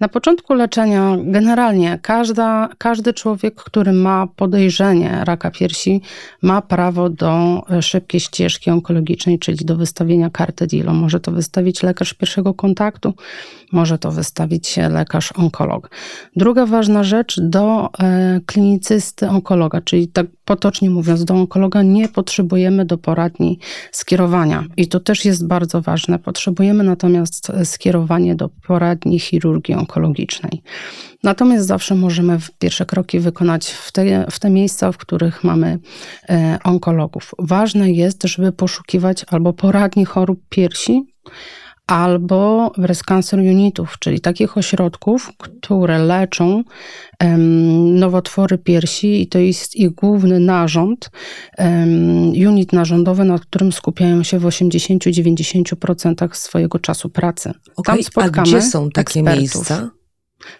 [0.00, 6.00] Na początku leczenia generalnie każda, każdy człowiek, który ma podejrzenie raka piersi,
[6.42, 10.94] ma prawo do e, szybkiej ścieżki onkologicznej, czyli do wystawienia karty DILO.
[10.94, 13.14] Może to wystawić lekarz pierwszego kontaktu,
[13.72, 15.90] może to wystawić lekarz onkolog.
[16.36, 22.84] Druga ważna rzecz, do e, klinicysty onkologa, czyli tak potocznie mówiąc, do onkologa nie potrzebujemy
[22.84, 23.58] do poradni
[23.92, 24.64] skierowania.
[24.76, 26.18] I to też jest bardzo ważne.
[26.18, 30.62] Potrzebujemy natomiast skierowanie do poradni chirurgii onkologicznej.
[31.22, 35.78] Natomiast zawsze możemy pierwsze kroki wykonać w te, w te miejsca, w których mamy
[36.28, 37.32] e, onkologów.
[37.38, 41.02] Ważne jest, żeby poszukiwać albo poradni chorób piersi,
[41.86, 46.62] albo breast cancer unitów, czyli takich ośrodków, które leczą
[47.18, 51.10] em, nowotwory piersi i to jest ich główny narząd,
[51.56, 57.52] em, unit narządowy, nad którym skupiają się w 80-90% swojego czasu pracy.
[57.76, 59.38] Okej, Tam spotkamy A gdzie są takie ekspertów.
[59.40, 59.90] miejsca?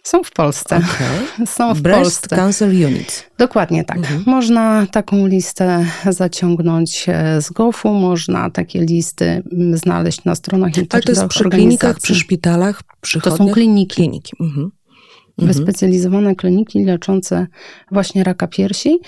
[0.02, 0.76] Są w Polsce.
[0.76, 1.46] Okej.
[1.56, 2.36] Są w Breast Polsce.
[2.36, 3.24] Cancer Units.
[3.38, 3.96] Dokładnie tak.
[3.96, 4.22] Mhm.
[4.26, 10.72] Można taką listę zaciągnąć e, z GOF-u, można takie listy mm, znaleźć na stronach Ale
[10.72, 13.38] to jest internetowych przy klinikach, przy szpitalach, To przychodniach?
[13.38, 14.32] są kliniki, Kliniki.
[14.40, 14.70] Mhm.
[15.38, 17.46] wyspecjalizowane kliniki leczące
[17.90, 18.98] właśnie raka piersi.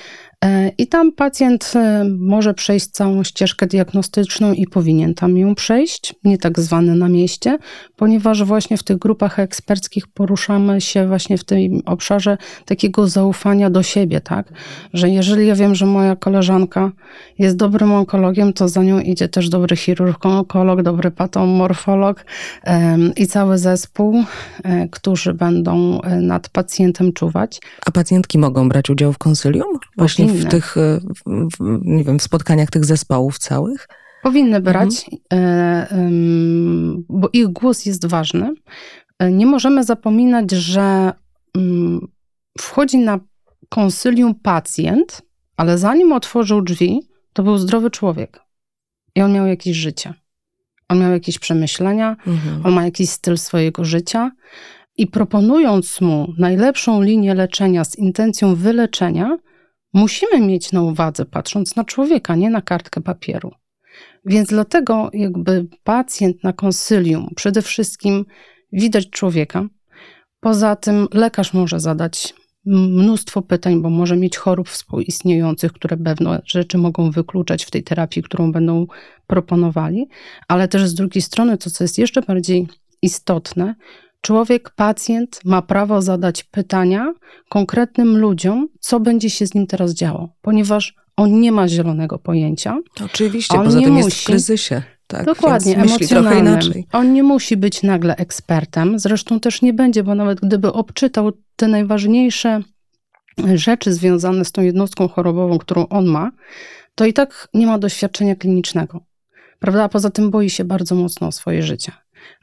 [0.44, 6.14] E, I tam pacjent e, może przejść całą ścieżkę diagnostyczną i powinien tam ją przejść,
[6.24, 7.58] nie tak zwane na mieście,
[7.96, 13.82] ponieważ właśnie w tych grupach eksperckich poruszamy się właśnie w tym obszarze takiego zaufania do
[13.82, 14.52] siebie, tak?
[14.92, 16.92] Że jeżeli ja wiem, że moja koleżanka
[17.38, 22.24] jest dobrym onkologiem, to za nią idzie też dobry chirurg, onkolog, dobry patomorfolog
[23.16, 24.24] i cały zespół,
[24.64, 27.60] e, którzy będą nad pacjentem czuwać.
[27.86, 29.78] A pacjentki mogą brać udział w konsylium?
[29.96, 33.88] Właśnie w tych, e, w, nie wiem, w spotkaniach tych zespołów całych?
[34.22, 35.36] Powinny brać, e,
[35.90, 38.54] em, bo ich głos jest ważny.
[39.18, 41.12] E, Nie możemy zapominać, że
[41.56, 42.08] mm,
[42.58, 43.20] wchodzi na
[43.68, 45.22] konsylium pacjent,
[45.56, 47.00] ale zanim otworzył drzwi,
[47.32, 48.40] to był zdrowy człowiek.
[49.14, 50.14] I on miał jakieś życie.
[50.88, 52.66] On miał jakieś przemyślenia, Mhm.
[52.66, 54.30] on ma jakiś styl swojego życia.
[54.96, 59.38] I proponując mu najlepszą linię leczenia z intencją wyleczenia,
[59.92, 63.52] musimy mieć na uwadze, patrząc na człowieka, nie na kartkę papieru.
[64.24, 68.24] Więc dlatego jakby pacjent na konsylium przede wszystkim
[68.72, 69.68] widać człowieka.
[70.40, 76.78] Poza tym lekarz może zadać mnóstwo pytań, bo może mieć chorób współistniejących, które pewne rzeczy
[76.78, 78.86] mogą wykluczać w tej terapii, którą będą
[79.26, 80.08] proponowali,
[80.48, 82.66] ale też z drugiej strony, to co jest jeszcze bardziej
[83.02, 83.74] istotne,
[84.20, 87.14] człowiek, pacjent ma prawo zadać pytania
[87.48, 92.78] konkretnym ludziom, co będzie się z nim teraz działo, ponieważ on nie ma zielonego pojęcia.
[93.04, 94.26] Oczywiście, On poza nie tym jest w musi.
[94.26, 94.82] kryzysie.
[95.06, 96.60] Tak, Dokładnie, emocjonalnym.
[96.92, 101.68] On nie musi być nagle ekspertem, zresztą też nie będzie, bo nawet gdyby obczytał te
[101.68, 102.62] najważniejsze
[103.54, 106.30] rzeczy związane z tą jednostką chorobową, którą on ma,
[106.94, 109.00] to i tak nie ma doświadczenia klinicznego.
[109.58, 109.84] Prawda?
[109.84, 111.92] A poza tym boi się bardzo mocno o swoje życie.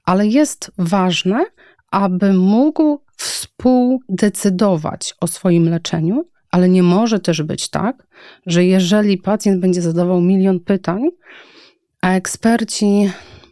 [0.05, 1.45] Ale jest ważne,
[1.91, 8.07] aby mógł współdecydować o swoim leczeniu, ale nie może też być tak,
[8.45, 11.01] że jeżeli pacjent będzie zadawał milion pytań,
[12.01, 13.09] a eksperci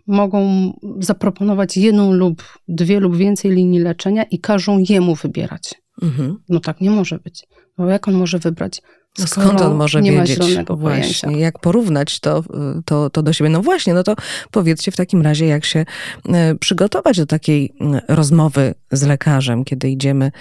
[0.08, 5.74] mogą zaproponować jedną lub dwie lub więcej linii leczenia i każą jemu wybierać.
[6.02, 6.38] Mhm.
[6.50, 7.48] No tak nie może być.
[7.78, 8.82] Bo jak on może wybrać?
[9.20, 11.46] No skąd on może nie wiedzieć ma zielonego właśnie, pojęcia.
[11.46, 12.44] jak porównać to,
[12.86, 13.50] to, to do siebie?
[13.50, 14.16] No właśnie, no to
[14.52, 15.86] powiedzcie w takim razie, jak się
[16.30, 20.32] e, przygotować do takiej mm, rozmowy z lekarzem, kiedy idziemy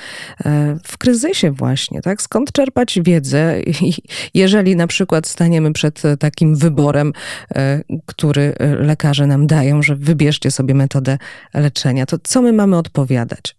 [0.85, 2.23] w kryzysie właśnie, tak?
[2.23, 3.57] Skąd czerpać wiedzę?
[4.35, 7.13] Jeżeli na przykład staniemy przed takim wyborem,
[8.07, 11.19] który lekarze nam dają, że wybierzcie sobie metodę
[11.55, 13.57] leczenia, to co my mamy odpowiadać?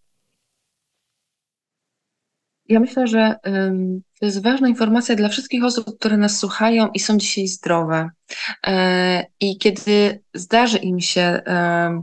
[2.70, 7.00] Ja myślę, że ym, to jest ważna informacja dla wszystkich osób, które nas słuchają i
[7.00, 8.10] są dzisiaj zdrowe.
[8.68, 12.02] E, I kiedy zdarzy im się e,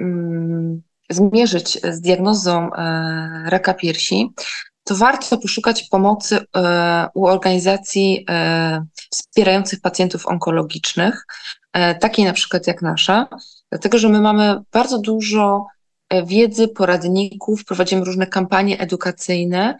[0.00, 4.30] mm, zmierzyć z diagnozą e, raka piersi,
[4.84, 6.38] to warto poszukać pomocy
[7.14, 8.26] u organizacji
[9.10, 11.26] wspierających pacjentów onkologicznych,
[12.00, 13.28] takiej na przykład jak nasza,
[13.70, 15.66] dlatego że my mamy bardzo dużo
[16.26, 19.78] wiedzy, poradników, prowadzimy różne kampanie edukacyjne,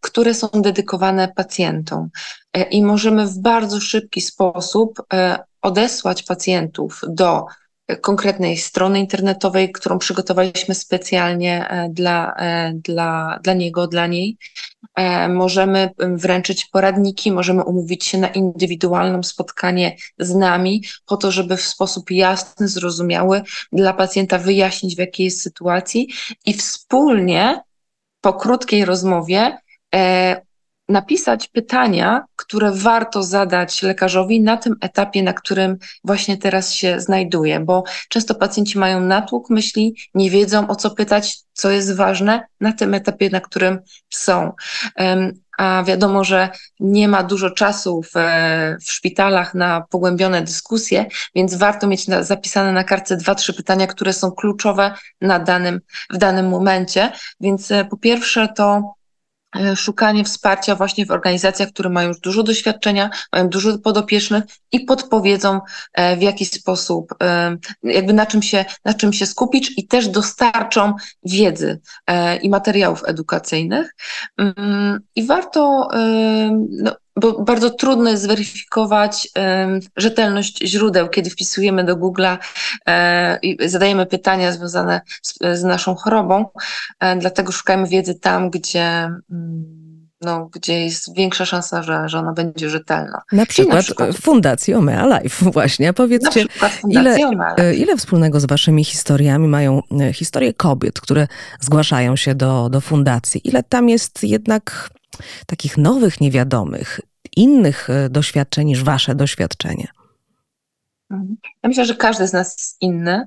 [0.00, 2.08] które są dedykowane pacjentom.
[2.52, 7.44] E, I możemy w bardzo szybki sposób e, odesłać pacjentów do
[7.88, 14.38] e, konkretnej strony internetowej, którą przygotowaliśmy specjalnie e, dla, e, dla, dla niego, dla niej.
[14.96, 21.56] E, Możemy wręczyć poradniki, możemy umówić się na indywidualne spotkanie z nami, po to, żeby
[21.56, 26.08] w sposób jasny, zrozumiały dla pacjenta wyjaśnić, w jakiej jest sytuacji
[26.46, 27.62] i wspólnie
[28.20, 29.58] po krótkiej rozmowie
[29.94, 30.40] e,
[30.88, 37.60] napisać pytania, które warto zadać lekarzowi na tym etapie, na którym właśnie teraz się znajduje,
[37.60, 42.72] bo często pacjenci mają natłok myśli, nie wiedzą o co pytać, co jest ważne na
[42.72, 43.78] tym etapie, na którym
[44.10, 44.52] są.
[45.60, 46.48] A wiadomo, że
[46.80, 52.22] nie ma dużo czasu w, e, w szpitalach na pogłębione dyskusje, więc warto mieć na,
[52.22, 57.12] zapisane na kartce dwa, trzy pytania, które są kluczowe na danym, w danym momencie.
[57.40, 58.94] Więc e, po pierwsze to
[59.76, 65.60] szukanie wsparcia właśnie w organizacjach, które mają już dużo doświadczenia, mają dużo podopiecznych i podpowiedzą,
[65.92, 70.08] e, w jaki sposób, e, jakby na czym się, na czym się skupić i też
[70.08, 73.94] dostarczą wiedzy e, i materiałów edukacyjnych.
[74.36, 75.98] Mm, I warto, e,
[76.70, 79.28] no, bo bardzo trudno jest zweryfikować
[79.96, 82.38] rzetelność źródeł, kiedy wpisujemy do Google'a
[82.86, 86.46] e, i zadajemy pytania związane z, z naszą chorobą,
[87.00, 92.32] e, dlatego szukajmy wiedzy tam, gdzie, mm, no, gdzie jest większa szansa, że, że ona
[92.32, 93.22] będzie rzetelna.
[93.32, 95.86] Na przykład, przykład- w Fundacji Omea Life właśnie.
[95.86, 96.44] Na Powiedzcie,
[96.88, 97.16] ile,
[97.56, 101.26] e, ile wspólnego z waszymi historiami mają e, historie kobiet, które
[101.60, 103.40] zgłaszają się do, do fundacji?
[103.44, 104.90] Ile tam jest jednak
[105.46, 107.00] takich nowych, niewiadomych,
[107.36, 109.88] innych e, doświadczeń niż wasze doświadczenie?
[111.10, 111.36] Mhm.
[111.62, 113.26] Ja myślę, że każdy z nas jest inny.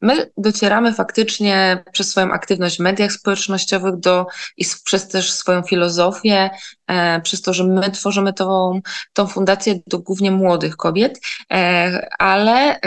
[0.00, 4.26] My docieramy faktycznie przez swoją aktywność w mediach społecznościowych do,
[4.56, 6.50] i przez też swoją filozofię,
[6.86, 8.80] e, przez to, że my tworzymy tą,
[9.12, 11.20] tą fundację do głównie młodych kobiet,
[11.52, 12.80] e, ale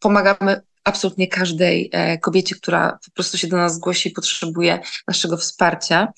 [0.00, 5.36] pomagamy absolutnie każdej e, kobiecie, która po prostu się do nas zgłosi i potrzebuje naszego
[5.36, 6.12] wsparcia.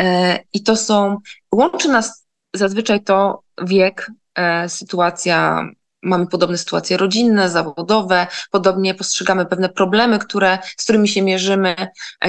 [0.00, 1.16] E, I to są,
[1.54, 5.66] łączy nas zazwyczaj to wiek, e, sytuacja
[6.04, 11.74] mamy podobne sytuacje rodzinne, zawodowe, podobnie postrzegamy pewne problemy, które, z którymi się mierzymy,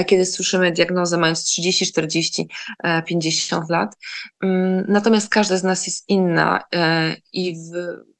[0.06, 2.48] kiedy słyszymy diagnozę mając 30, 40,
[2.84, 3.96] e, 50 lat.
[4.42, 6.64] Mm, Natomiast każda z nas jest inna
[7.32, 8.13] i, w,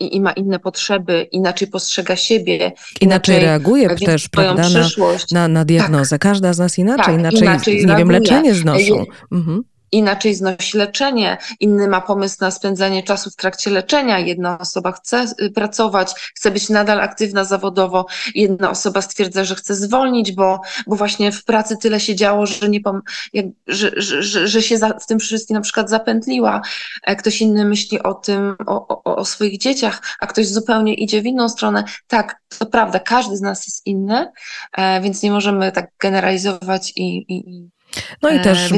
[0.00, 4.88] i, i ma inne potrzeby, inaczej postrzega siebie, Inaczej reaguje widzi też, prawda, na,
[5.32, 6.18] na, na diagnozę.
[6.18, 8.18] Każda z nas inaczej, Tak, inaczej, inaczej nie wiem, reaguje.
[8.20, 9.04] leczenie znoszą.
[9.32, 9.62] Mhm.
[9.92, 15.26] Inaczej znosi leczenie, inny ma pomysł na spędzanie czasu w trakcie leczenia, jedna osoba chce
[15.42, 20.96] y, pracować, chce być nadal aktywna zawodowo, jedna osoba stwierdza, że chce zwolnić, bo, bo
[20.96, 23.00] właśnie w pracy tyle się działo, że, nie pom-
[23.32, 26.62] jak, że, że, że, że się za, w tym wszystkim na przykład zapętliła.
[27.02, 31.22] E, Ktoś inny myśli o tym, o, o, o swoich dzieciach, a ktoś zupełnie idzie
[31.22, 31.84] w inną stronę.
[32.06, 34.32] Tak, to prawda, każdy z nas jest inny,
[34.72, 37.73] e, więc nie możemy tak generalizować i, i, i
[38.22, 38.72] No i E, też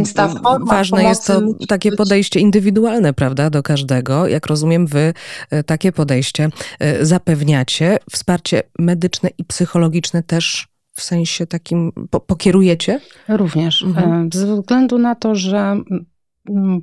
[0.67, 4.29] ważne jest to takie być- podejście indywidualne, prawda, do każdego.
[4.29, 5.15] Jak rozumiem, wy
[5.51, 6.49] e, takie podejście
[6.81, 7.99] e, zapewniacie.
[8.13, 13.01] Wsparcie medyczne i psychologiczne też w sensie takim po, pokierujecie?
[13.29, 13.83] Również.
[13.83, 14.31] Mhm.
[14.33, 15.77] Ze względu na to, że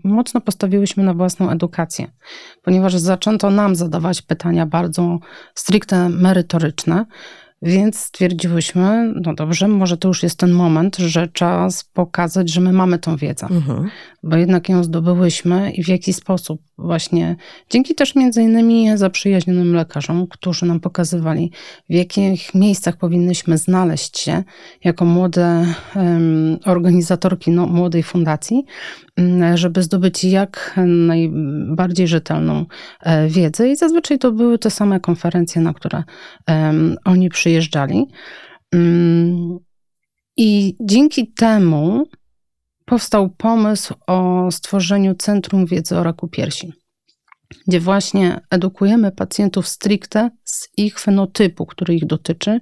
[0.04, 2.12] mocno postawiłyśmy na własną edukację,
[2.64, 5.20] ponieważ zaczęto nam zadawać pytania bardzo
[5.56, 7.06] stricte merytoryczne,
[7.64, 12.74] więc stwierdziłyśmy, no dobrze, może to już jest ten moment, że czas pokazać, że my
[12.74, 13.90] mamy tą wiedzę, Mhm.
[14.24, 17.36] bo jednak ją zdobyłyśmy i w jaki sposób właśnie
[17.70, 21.52] dzięki też między innymi zaprzyjaźnionym lekarzom, którzy nam pokazywali,
[21.90, 24.44] w jakich miejscach powinnyśmy znaleźć się
[24.84, 25.66] jako młode
[25.96, 28.66] um, organizatorki no, młodej fundacji,
[29.18, 32.66] um, żeby zdobyć jak najbardziej rzetelną
[33.06, 33.70] um, wiedzę.
[33.70, 36.04] I zazwyczaj to były te same konferencje, na które
[37.06, 38.06] oni przyjeżdżali.
[38.74, 39.58] Mm,
[40.38, 42.06] I dzięki temu
[42.86, 46.74] powstał pomysł o stworzeniu Centrum Wiedzy o Raku Piersi,
[47.68, 52.60] gdzie właśnie edukujemy pacjentów stricte z ich fenotypu, który ich dotyczy,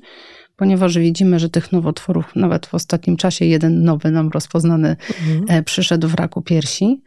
[0.56, 4.96] ponieważ widzimy, że tych nowotworów nawet w ostatnim czasie jeden nowy nam rozpoznany
[5.40, 5.64] mhm.
[5.64, 7.02] przyszedł w raku piersi.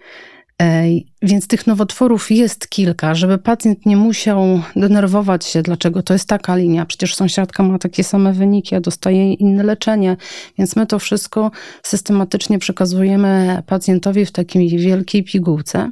[1.23, 6.57] Więc tych nowotworów jest kilka, żeby pacjent nie musiał denerwować się, dlaczego to jest taka
[6.57, 6.87] linia.
[6.87, 10.17] Przecież sąsiadka ma takie same wyniki, a dostaje inne leczenie.
[10.59, 11.51] Więc my to wszystko
[11.83, 15.91] systematycznie przekazujemy pacjentowi w takiej wielkiej pigułce,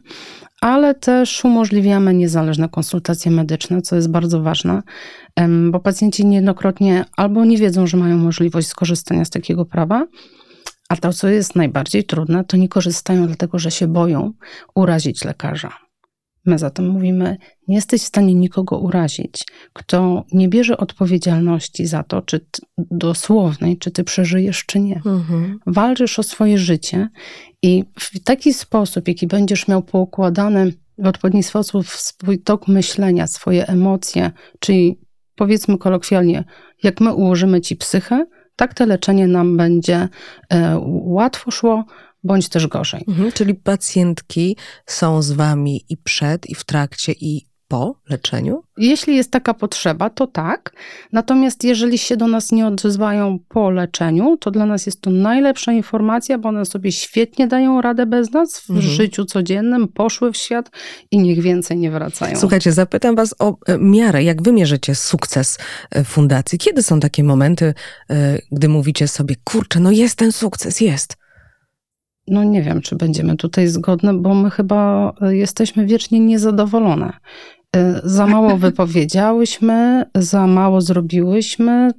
[0.60, 4.82] ale też umożliwiamy niezależne konsultacje medyczne, co jest bardzo ważne,
[5.70, 10.06] bo pacjenci niejednokrotnie albo nie wiedzą, że mają możliwość skorzystania z takiego prawa,
[10.93, 14.32] a to, co jest najbardziej trudne, to nie korzystają dlatego, że się boją
[14.74, 15.72] urazić lekarza.
[16.45, 17.36] My zatem mówimy,
[17.68, 22.47] nie jesteś w stanie nikogo urazić, kto nie bierze odpowiedzialności za to, czy
[22.78, 24.97] dosłownej, czy ty przeżyjesz, czy nie.
[25.07, 25.59] Mhm.
[25.66, 27.09] Walczysz o swoje życie
[27.62, 33.66] i w taki sposób, jaki będziesz miał poukładany w odpowiedni sposób swój tok myślenia, swoje
[33.66, 34.30] emocje,
[34.61, 35.01] czyli
[35.36, 36.45] powiedzmy kolokwialnie,
[36.82, 38.26] jak my ułożymy ci psychę,
[38.57, 40.09] tak to leczenie nam będzie
[40.48, 41.84] e, łatwo szło,
[42.24, 43.05] bądź też gorzej.
[43.09, 48.62] Mhm, czyli pacjentki są z wami i przed, i w trakcie, i po leczeniu?
[48.76, 50.72] Jeśli jest taka potrzeba, to tak.
[51.12, 55.72] Natomiast jeżeli się do nas nie odzywają po leczeniu, to dla nas jest to najlepsza
[55.72, 58.88] informacja, bo one sobie świetnie dają radę bez nas w mhm.
[58.88, 60.70] życiu codziennym, poszły w świat
[61.10, 62.36] i niech więcej nie wracają.
[62.36, 64.22] Słuchajcie, zapytam was o e, miarę.
[64.22, 65.58] Jak wy mierzycie sukces
[65.90, 66.58] e, fundacji?
[66.58, 67.74] Kiedy są takie momenty,
[68.10, 71.16] e, gdy mówicie sobie, kurczę, no jest ten sukces, jest.
[72.28, 77.12] No nie wiem, czy będziemy tutaj zgodne, bo my chyba jesteśmy wiecznie niezadowolone.
[77.76, 81.90] Y, za mało wypowiedziałyśmy, za mało zrobiłyśmy,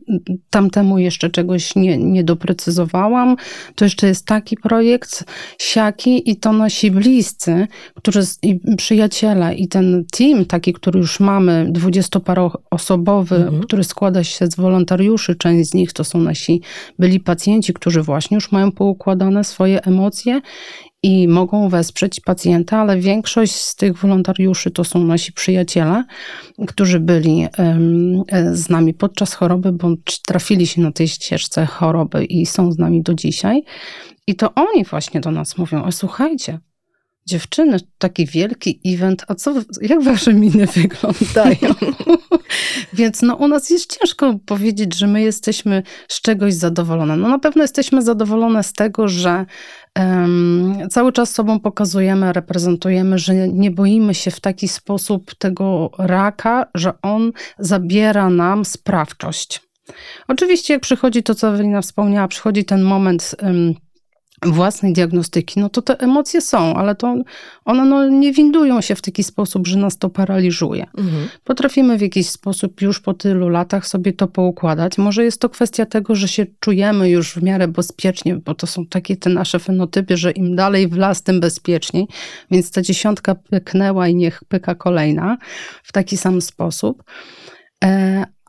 [0.50, 3.36] tamtemu jeszcze czegoś nie, nie doprecyzowałam.
[3.76, 5.24] To jeszcze jest taki projekt,
[5.60, 11.68] siaki i to nasi bliscy, którzy, i przyjaciele i ten team taki, który już mamy,
[11.70, 13.62] dwudziestoparoosobowy, mhm.
[13.64, 16.62] który składa się z wolontariuszy, część z nich to są nasi
[17.00, 20.42] byli pacjenci, którzy właśnie już mają poukładane swoje emocje
[21.04, 26.04] i mogą wesprzeć pacjenta, ale większość z tych wolontariuszy to są nasi przyjaciele,
[26.68, 27.50] którzy byli e,
[28.54, 33.02] z nami podczas choroby, bądź trafili się na tej ścieżce choroby i są z nami
[33.02, 33.64] do dzisiaj.
[34.28, 36.60] I to oni właśnie do nas mówią: O, słuchajcie,
[37.26, 41.76] dziewczyny, taki wielki event, a co, jak wasze miny wyglądają?
[42.94, 47.18] Więc no, u nas jest ciężko powiedzieć, że my jesteśmy z czegoś zadowolone.
[47.18, 49.46] No na pewno jesteśmy zadowolone z tego, że
[50.00, 56.66] um, cały czas sobą pokazujemy, reprezentujemy, że nie boimy się w taki sposób tego raka,
[56.76, 59.62] że on zabiera nam sprawczość.
[60.28, 63.74] Oczywiście, jak przychodzi to, co Ewelina wspomniała, przychodzi ten moment um,
[64.46, 67.16] własnej diagnostyki, no to te emocje są, ale to
[67.66, 70.86] one no, nie windują się w taki sposób, że nas to paraliżuje.
[70.98, 71.28] Mhm.
[71.44, 74.98] Potrafimy w jakiś sposób już po tylu latach sobie to poukładać.
[74.98, 78.86] Może jest to kwestia tego, że się czujemy już w miarę bezpiecznie, bo to są
[78.86, 82.08] takie te nasze fenotypy, że im dalej w las, tym bezpieczniej.
[82.52, 85.38] Więc ta dziesiątka pyknęła i niech pyka kolejna
[85.84, 87.04] w taki sam sposób.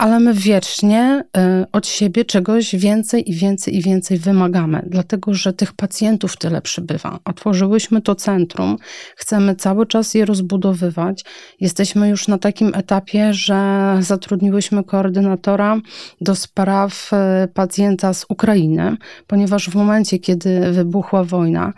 [0.05, 5.53] Ale my wiecznie y, od siebie czegoś więcej i więcej i więcej wymagamy, dlatego że
[5.53, 7.19] tych pacjentów tyle przybywa.
[7.25, 8.77] Otworzyłyśmy to centrum,
[9.17, 11.25] chcemy cały czas je rozbudowywać.
[11.61, 15.81] Jesteśmy już na takim etapie, że zatrudniłyśmy koordynatora
[16.21, 17.11] do spraw
[17.45, 18.97] y, pacjenta z Ukrainy,
[19.27, 21.73] ponieważ w momencie, kiedy wybuchła wojna,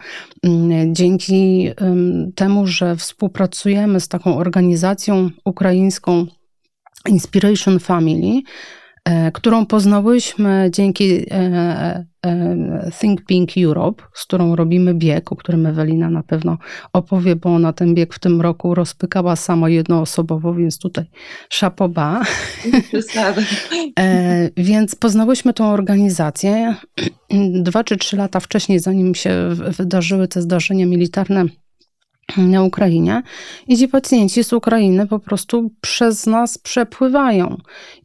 [0.47, 0.49] y,
[0.93, 1.71] dzięki
[2.35, 6.27] temu, że współpracujemy z taką organizacją ukraińską,
[7.09, 8.43] Inspiration Family,
[9.05, 15.67] e, którą poznałyśmy dzięki e, e, Think Pink Europe, z którą robimy bieg, o którym
[15.67, 16.59] Ewelina na pewno
[16.93, 21.05] opowie, bo ona ten bieg w tym roku rozpykała sama jednoosobowo, więc tutaj
[21.49, 22.23] szapoba.
[24.57, 26.75] więc poznałyśmy tą organizację
[27.53, 31.45] dwa czy trzy lata wcześniej, zanim się wydarzyły te zdarzenia militarne
[32.37, 33.23] na Ukrainie
[33.69, 37.57] i ci pacjenci z Ukrainy po prostu przez nas przepływają.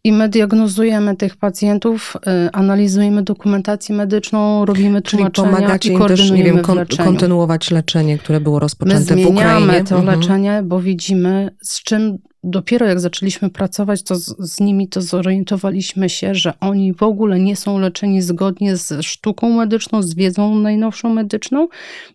[0.03, 2.17] I my diagnozujemy tych pacjentów,
[2.47, 7.09] y, analizujemy dokumentację medyczną, robimy Czyli tłumaczenia pomagacie i im też, nie wiem, kon- leczeniu.
[7.09, 9.31] kontynuować leczenie, które było My rozpoczęte w Ukrainie.
[9.33, 10.19] zmieniamy to Mhm.
[10.19, 16.09] leczenie, bo widzimy, z czym dopiero jak zaczęliśmy pracować, to z, z nimi to zorientowaliśmy
[16.09, 21.13] się, że oni w ogóle nie są leczeni zgodnie z sztuką medyczną, z wiedzą najnowszą
[21.13, 21.67] medyczną,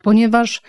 [0.02, 0.62] ponieważ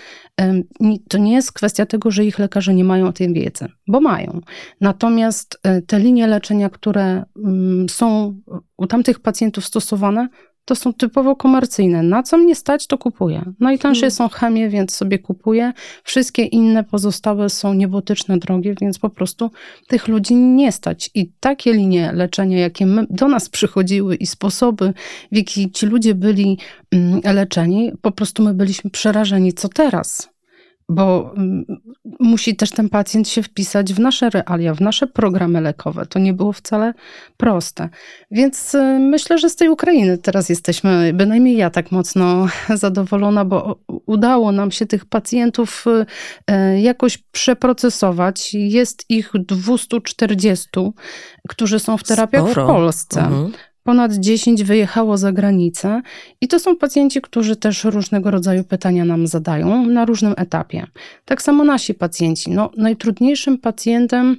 [0.80, 4.42] ni- to nie jest kwestia tego, że ich lekarze nie mają tej wiedzy, bo mają.
[4.82, 8.40] Natomiast e, te linie leczenia, które mm, są
[8.78, 10.28] u tamtych pacjentów stosowane,
[10.68, 12.04] to są typowo komercyjne.
[12.04, 13.54] Na co mnie stać, to kupuję.
[13.60, 14.12] Najtańsze Hmm.
[14.12, 15.74] są chemie, więc sobie kupuję.
[16.04, 19.52] Wszystkie inne pozostałe są niebotyczne, drogie, więc po prostu
[19.88, 21.10] tych ludzi nie stać.
[21.14, 24.94] I takie linie leczenia, jakie my, do nas przychodziły i sposoby,
[25.32, 26.58] w jaki ci ludzie byli
[26.92, 29.54] mm, leczeni, po prostu my byliśmy przerażeni.
[29.54, 30.37] Co teraz?
[30.90, 31.66] Bo mm,
[32.20, 36.06] musi też ten pacjent się wpisać w nasze realia, w nasze programy lekowe.
[36.06, 36.94] To nie było wcale
[37.38, 37.90] proste.
[38.32, 43.80] Więc y, myślę, że z tej Ukrainy teraz jesteśmy, bynajmniej ja tak mocno zadowolona, bo
[43.88, 46.06] udało nam się tych pacjentów y,
[46.54, 48.54] y, jakoś przeprocesować.
[48.54, 50.70] Jest ich 240,
[51.48, 52.64] którzy są w terapiach Sporo.
[52.64, 53.22] w Polsce.
[53.22, 53.52] Mhm.
[53.88, 56.02] Ponad 10 wyjechało za granicę
[56.42, 60.88] i to są pacjenci, którzy też różnego rodzaju pytania nam zadają na różnym etapie.
[61.26, 62.52] Tak samo nasi pacjenci.
[62.52, 64.38] No, najtrudniejszym pacjentem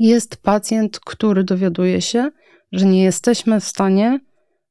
[0.00, 2.30] jest pacjent, który dowiaduje się,
[2.72, 4.20] że nie jesteśmy w stanie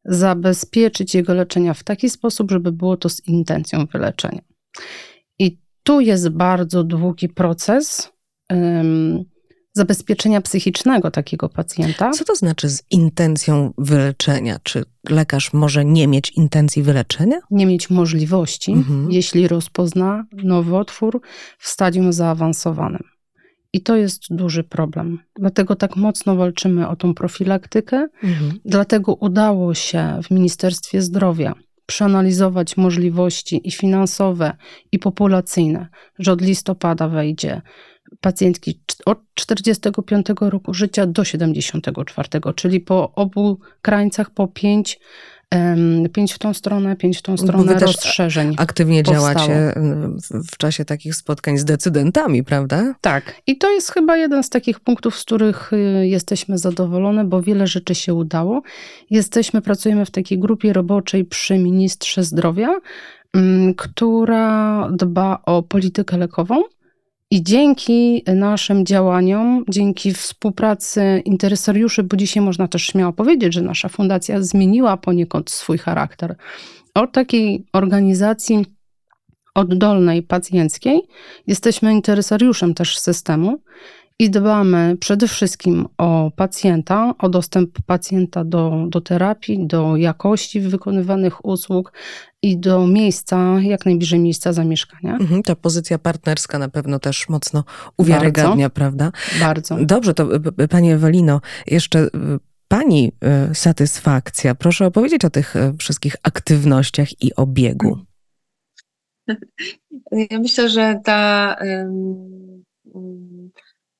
[0.05, 4.41] zabezpieczyć jego leczenia w taki sposób, żeby było to z intencją wyleczenia.
[5.39, 8.11] I tu jest bardzo długi proces
[9.77, 12.11] zabezpieczenia psychicznego takiego pacjenta.
[12.11, 14.59] Co to znaczy z intencją wyleczenia?
[14.63, 17.37] Czy lekarz może nie mieć intencji wyleczenia?
[17.51, 19.11] nie mieć możliwości, Mhm.
[19.11, 21.21] jeśli rozpozna nowotwór
[21.59, 23.03] w stadium zaawansowanym.
[23.73, 25.19] I to jest duży problem.
[25.39, 28.07] Dlatego tak mocno walczymy o tą profilaktykę.
[28.23, 28.51] Mhm.
[28.65, 31.53] Dlatego udało się w Ministerstwie Zdrowia
[31.85, 34.57] przeanalizować możliwości i finansowe,
[34.91, 35.87] i populacyjne,
[36.19, 37.61] że od listopada wejdzie
[38.21, 44.99] pacjentki od 45 roku życia do 74, czyli po obu krańcach po 5,
[46.13, 48.55] pięć w tą stronę, 5 w tą stronę wy rozszerzeń.
[48.57, 49.33] Aktywnie Powstało.
[49.33, 49.73] działacie
[50.31, 52.95] w, w czasie takich spotkań z decydentami, prawda?
[53.01, 57.41] Tak, i to jest chyba jeden z takich punktów, z których y, jesteśmy zadowolone, bo
[57.41, 58.61] wiele rzeczy się udało.
[59.09, 62.79] Jesteśmy, pracujemy w takiej grupie roboczej przy ministrze zdrowia,
[63.33, 66.63] mm, która dba o politykę lekową.
[67.31, 73.89] I dzięki naszym działaniom, dzięki współpracy interesariuszy, bo dzisiaj można też śmiało powiedzieć, że nasza
[73.89, 76.35] fundacja zmieniła poniekąd swój charakter.
[76.93, 78.65] Od takiej organizacji
[79.55, 81.01] oddolnej, pacjenckiej,
[81.47, 83.61] jesteśmy interesariuszem też systemu
[84.19, 91.45] i dbamy przede wszystkim o pacjenta, o dostęp pacjenta do, do terapii, do jakości wykonywanych
[91.45, 91.93] usług
[92.41, 95.17] i do miejsca, jak najbliżej miejsca zamieszkania.
[95.17, 97.63] Mhm, ta pozycja partnerska na pewno też mocno
[97.97, 99.11] uwiarygadnia, prawda?
[99.39, 99.77] Bardzo.
[99.81, 100.27] Dobrze, to
[100.69, 102.09] pani Ewelino, jeszcze y,
[102.67, 103.11] pani
[103.51, 104.55] y, satysfakcja.
[104.55, 107.97] Proszę opowiedzieć o tych y, wszystkich aktywnościach i obiegu.
[110.11, 112.63] Ja myślę, że ta, ym,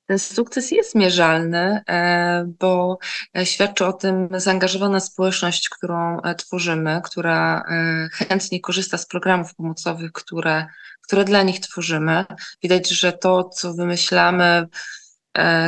[0.07, 2.97] ten sukces jest mierzalny, e, bo
[3.37, 7.63] e, świadczy o tym zaangażowana społeczność, którą e, tworzymy, która
[8.11, 10.65] chętnie korzysta z programów pomocowych, które,
[11.01, 12.25] które dla nich tworzymy.
[12.63, 14.67] Widać, że to, co wymyślamy,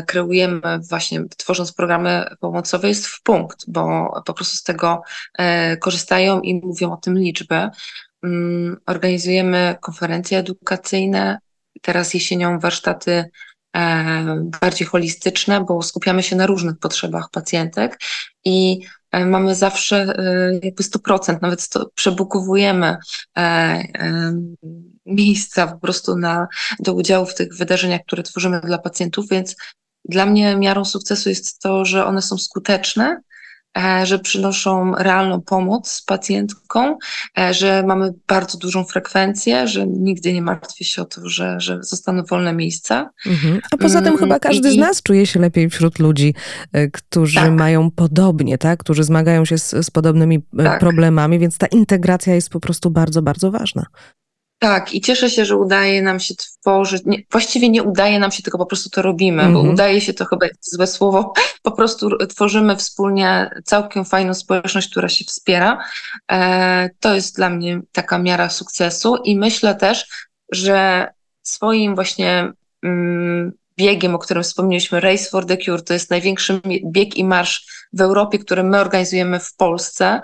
[0.07, 5.01] kreujemy właśnie tworząc programy pomocowe jest w punkt, bo po prostu z tego
[5.79, 7.69] korzystają i mówią o tym liczby.
[8.23, 11.39] Mm, Organizujemy konferencje edukacyjne,
[11.81, 13.25] teraz jesienią warsztaty
[14.61, 17.99] bardziej holistyczne, bo skupiamy się na różnych potrzebach pacjentek
[18.45, 18.79] i
[19.11, 24.33] e, mamy zawsze e, jakby 100%, nawet 100, przebukowujemy e, e,
[25.05, 26.47] miejsca po prostu na,
[26.79, 29.55] do udziału w tych wydarzeniach, które tworzymy dla pacjentów, więc
[30.05, 33.21] dla mnie miarą sukcesu jest to, że one są skuteczne, e,
[34.03, 36.95] że przynoszą realną pomoc pacjentkom,
[37.39, 41.83] e, że mamy bardzo dużą frekwencję, że nigdy nie martwię się o to, że, że
[41.83, 43.09] zostaną wolne miejsca.
[43.25, 43.59] Mhm.
[43.71, 46.33] A poza tym Mm, chyba każdy z i- nas czuje się lepiej wśród ludzi,
[46.77, 47.51] y, którzy Tak.
[47.51, 48.79] mają podobnie, tak?
[48.79, 50.79] Którzy zmagają się z, z podobnymi Tak.
[50.79, 53.85] problemami, więc ta integracja jest po prostu bardzo, bardzo ważna.
[54.59, 57.03] Tak, i cieszę się, że udaje nam się tworzyć.
[57.05, 59.69] Nie, właściwie nie udaje nam się, tylko po prostu to robimy, bo Mhm.
[59.69, 61.33] udaje się to chyba jest złe słowo.
[61.63, 65.83] Po prostu tworzymy wspólnie całkiem fajną społeczność, która się wspiera.
[66.31, 70.05] E, to jest dla mnie taka miara sukcesu i myślę też,
[70.51, 71.07] że
[71.41, 72.51] swoim właśnie
[72.83, 77.65] mm, biegiem, o którym wspomnieliśmy, Race for the Cure, to jest największy bieg i marsz
[77.93, 80.21] w Europie, który my organizujemy w Polsce.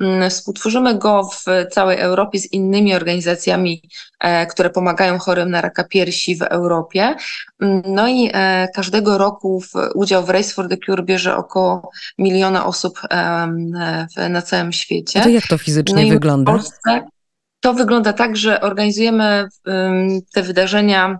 [0.00, 3.82] Mm, współtworzymy go w całej Europie z innymi organizacjami,
[4.20, 7.14] e, które pomagają chorym na raka piersi w Europie.
[7.60, 11.90] Mm, no i e, każdego roku w, udział w Race for the Cure bierze około
[12.18, 15.20] miliona osób w, na całym świecie.
[15.20, 16.58] A to jak to fizycznie no wygląda?
[17.60, 19.48] To wygląda tak, że organizujemy
[20.32, 21.18] te wydarzenia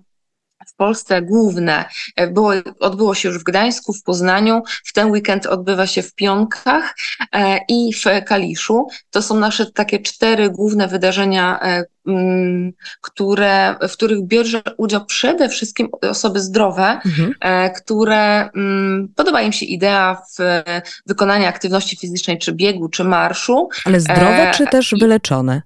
[0.67, 1.85] w Polsce główne
[2.17, 4.63] e, było, odbyło się już w Gdańsku, w Poznaniu.
[4.85, 6.95] W ten weekend odbywa się w Pionkach
[7.33, 8.87] e, i w Kaliszu.
[9.11, 15.49] To są nasze takie cztery główne wydarzenia, e, m, które, w których bierze udział przede
[15.49, 17.35] wszystkim osoby zdrowe, Mhm.
[17.77, 20.63] które m, podoba im się idea w
[21.07, 23.69] wykonania aktywności fizycznej, czy biegu, czy marszu.
[23.85, 25.63] Ale zdrowe czy też wyleczone?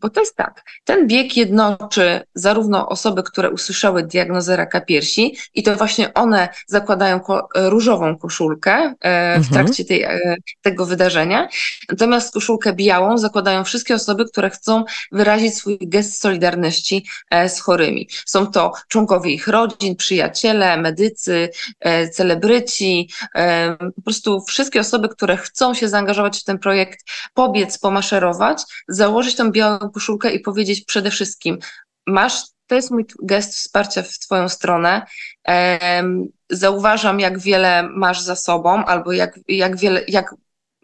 [0.00, 5.62] Bo to jest tak, ten bieg jednoczy zarówno osoby, które usłyszały diagnozę raka piersi i
[5.62, 9.64] to właśnie one zakładają ko różową koszulkę e, w Mhm.
[9.64, 11.48] trakcie tej, e, tego wydarzenia,
[11.88, 18.08] natomiast koszulkę białą zakładają wszystkie osoby, które chcą wyrazić swój gest solidarności e, z chorymi.
[18.26, 21.48] Są to członkowie ich rodzin, przyjaciele, medycy,
[21.80, 27.00] e, celebryci, e, po prostu wszystkie osoby, które chcą się zaangażować w ten projekt,
[27.34, 31.58] pobiec, pomaszerować, założyć tą białą koszulkę i powiedzieć przede wszystkim,
[32.06, 35.06] masz, to jest mój gest wsparcia w twoją stronę,
[35.44, 40.34] em, zauważam jak wiele masz za sobą, albo jak, jak wiele, jak,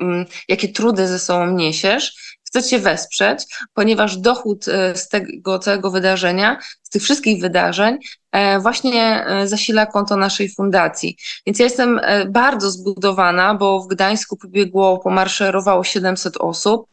[0.01, 5.91] mm, jakie trudy ze sobą niesiesz, chcę cię wesprzeć, ponieważ dochód e, z tego całego
[5.91, 6.59] wydarzenia,
[6.91, 7.99] tych wszystkich wydarzeń,
[8.32, 11.16] e, właśnie e, zasila konto naszej fundacji.
[11.47, 16.86] Więc ja jestem e, bardzo zbudowana, bo w Gdańsku pobiegło, pomaszerowało 700 osób,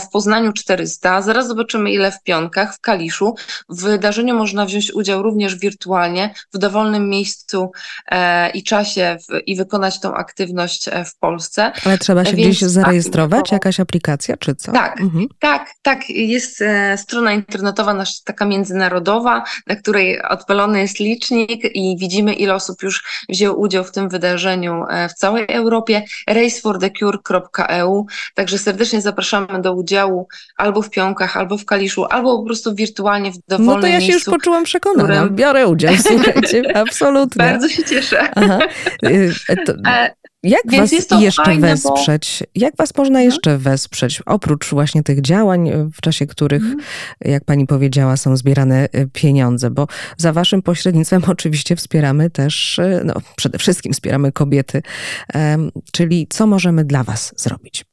[0.00, 3.34] w Poznaniu 400, zaraz zobaczymy ile w Pionkach, w Kaliszu.
[3.68, 7.72] W wydarzeniu można wziąć udział również wirtualnie, w dowolnym miejscu
[8.54, 11.72] i czasie w, i wykonać tą aktywność w Polsce.
[11.86, 13.52] Ale trzeba się Więc gdzieś zarejestrować?
[13.52, 14.72] Jakaś aplikacja czy co?
[14.72, 15.00] Tak.
[15.00, 15.26] Mhm.
[15.38, 16.64] Tak, tak, jest
[16.96, 19.31] strona internetowa nasza taka międzynarodowa,
[19.66, 24.84] na której odpalony jest licznik i widzimy ile osób już wzięło udział w tym wydarzeniu
[24.90, 31.64] e, w całej Europie, raceforthecure.eu, także serdecznie zapraszamy do udziału albo w Pionkach, albo w
[31.64, 34.30] Kaliszu, albo po prostu wirtualnie w dowolnym No to ja się już miejscu.
[34.30, 35.14] poczułam przekonana.
[35.14, 37.44] którym- Biorę udział, słuchajcie, absolutnie.
[37.44, 38.30] Bardzo się cieszę.
[38.34, 38.58] Aha.
[39.04, 39.32] Y,
[39.66, 42.42] to, E, jak więc was jest to jeszcze fajne, bo- wesprzeć?
[42.54, 43.24] Jak was można Mhm.
[43.24, 44.22] jeszcze wesprzeć?
[44.26, 46.80] Oprócz właśnie tych działań, y, w czasie których, Mhm.
[47.20, 49.86] jak pani powiedziała, są zbierane y, pieniądze, bo
[50.16, 54.82] za waszym pośrednictwem oczywiście wspieramy też, y, no przede wszystkim wspieramy kobiety,
[55.34, 57.84] Em, czyli co możemy dla was zrobić?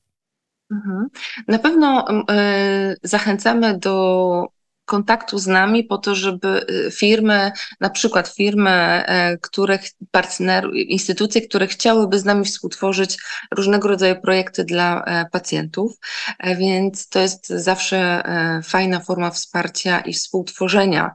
[0.71, 1.07] Mhm.
[1.47, 4.45] Na pewno e, zachęcamy do
[4.89, 9.79] kontaktu z nami po to, żeby e, firmy, na przykład firmy, e, które
[10.11, 13.17] partnerów, instytucje, które chciałyby z nami współtworzyć
[13.55, 15.91] różnego rodzaju projekty dla e, pacjentów,
[16.39, 18.23] E, więc to jest zawsze
[18.63, 21.11] fajna forma wsparcia i współtworzenia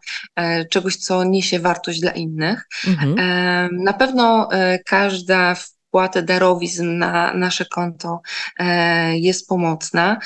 [0.71, 2.69] czegoś, co niesie wartość dla innych.
[2.87, 3.15] Mhm.
[3.85, 4.49] Na pewno
[4.87, 8.21] każda wpłata darowizn na nasze konto
[9.15, 10.19] jest pomocna.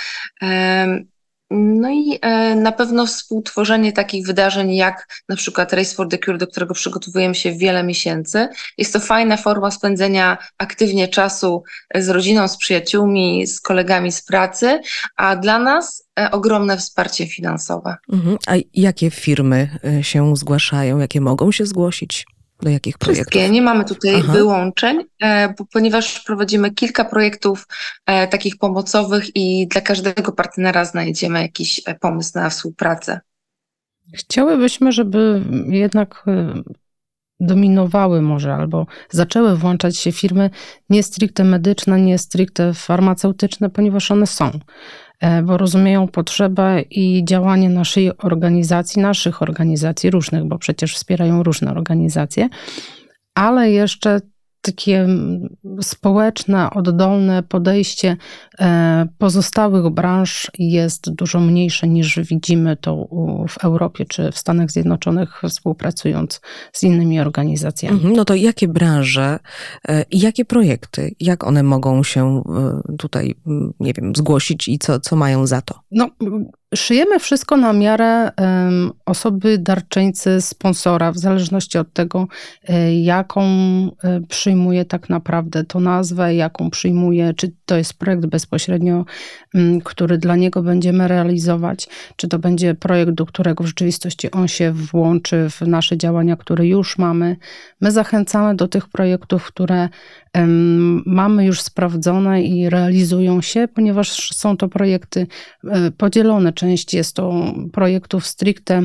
[1.51, 6.39] No i e, na pewno współtworzenie takich wydarzeń jak na przykład Race for the Cure,
[6.39, 8.49] do którego przygotowujemy się wiele miesięcy.
[8.79, 14.23] Jest to fajna forma spędzenia aktywnie czasu e, z rodziną, z przyjaciółmi, z kolegami z
[14.23, 14.81] pracy,
[15.17, 17.97] a dla nas e, ogromne wsparcie finansowe.
[18.13, 18.39] Mhm.
[18.47, 20.99] A jakie firmy się zgłaszają?
[20.99, 22.27] Jakie mogą się zgłosić?
[22.63, 23.27] Do jakich projektów?
[23.27, 24.33] Wszystkie, nie mamy tutaj Aha.
[24.33, 27.67] wyłączeń, e, bo, ponieważ prowadzimy kilka projektów
[28.07, 33.21] e, takich pomocowych i dla każdego partnera znajdziemy jakiś e, pomysł na współpracę.
[34.15, 36.63] Chciałybyśmy, żeby jednak y,
[37.41, 40.51] dominowały może albo zaczęły włączać się firmy
[40.91, 44.61] nie stricte medyczne, nie stricte farmaceutyczne, ponieważ one są, e,
[45.43, 52.49] bo rozumieją potrzebę i działanie naszej organizacji, naszych organizacji różnych, bo przecież wspierają różne organizacje,
[53.35, 54.21] ale jeszcze
[54.63, 58.17] takie mm, społeczne, oddolne podejście e,
[59.19, 63.09] pozostałych branż jest dużo mniejsze niż widzimy to
[63.49, 66.41] w Europie czy w Stanach Zjednoczonych, współpracując
[66.73, 67.97] z innymi organizacjami.
[67.97, 69.39] Mhm, No to jakie branże
[69.89, 72.43] e, i jakie projekty, jak one mogą się
[72.89, 73.35] e, tutaj,
[73.81, 75.75] nie wiem, zgłosić i co, co mają za to?
[75.91, 76.09] No,
[76.75, 78.31] szyjemy wszystko na miarę
[79.07, 82.27] osoby darczyńcy, sponsora, w zależności od tego,
[82.69, 88.47] e, jaką e, przyjmuje tak naprawdę to nazwę, jaką przyjmuje, czy to jest projekt bez
[88.49, 89.05] bezpośrednio,
[89.55, 94.49] mm, który dla niego będziemy realizować, czy to będzie projekt, do którego w rzeczywistości on
[94.49, 97.37] się włączy w nasze działania, które już mamy.
[97.81, 99.89] My zachęcamy do tych projektów, które
[101.07, 105.27] mamy już sprawdzone i realizują się, ponieważ są to projekty
[105.65, 106.53] e, podzielone.
[106.53, 108.83] Część jest to projektów stricte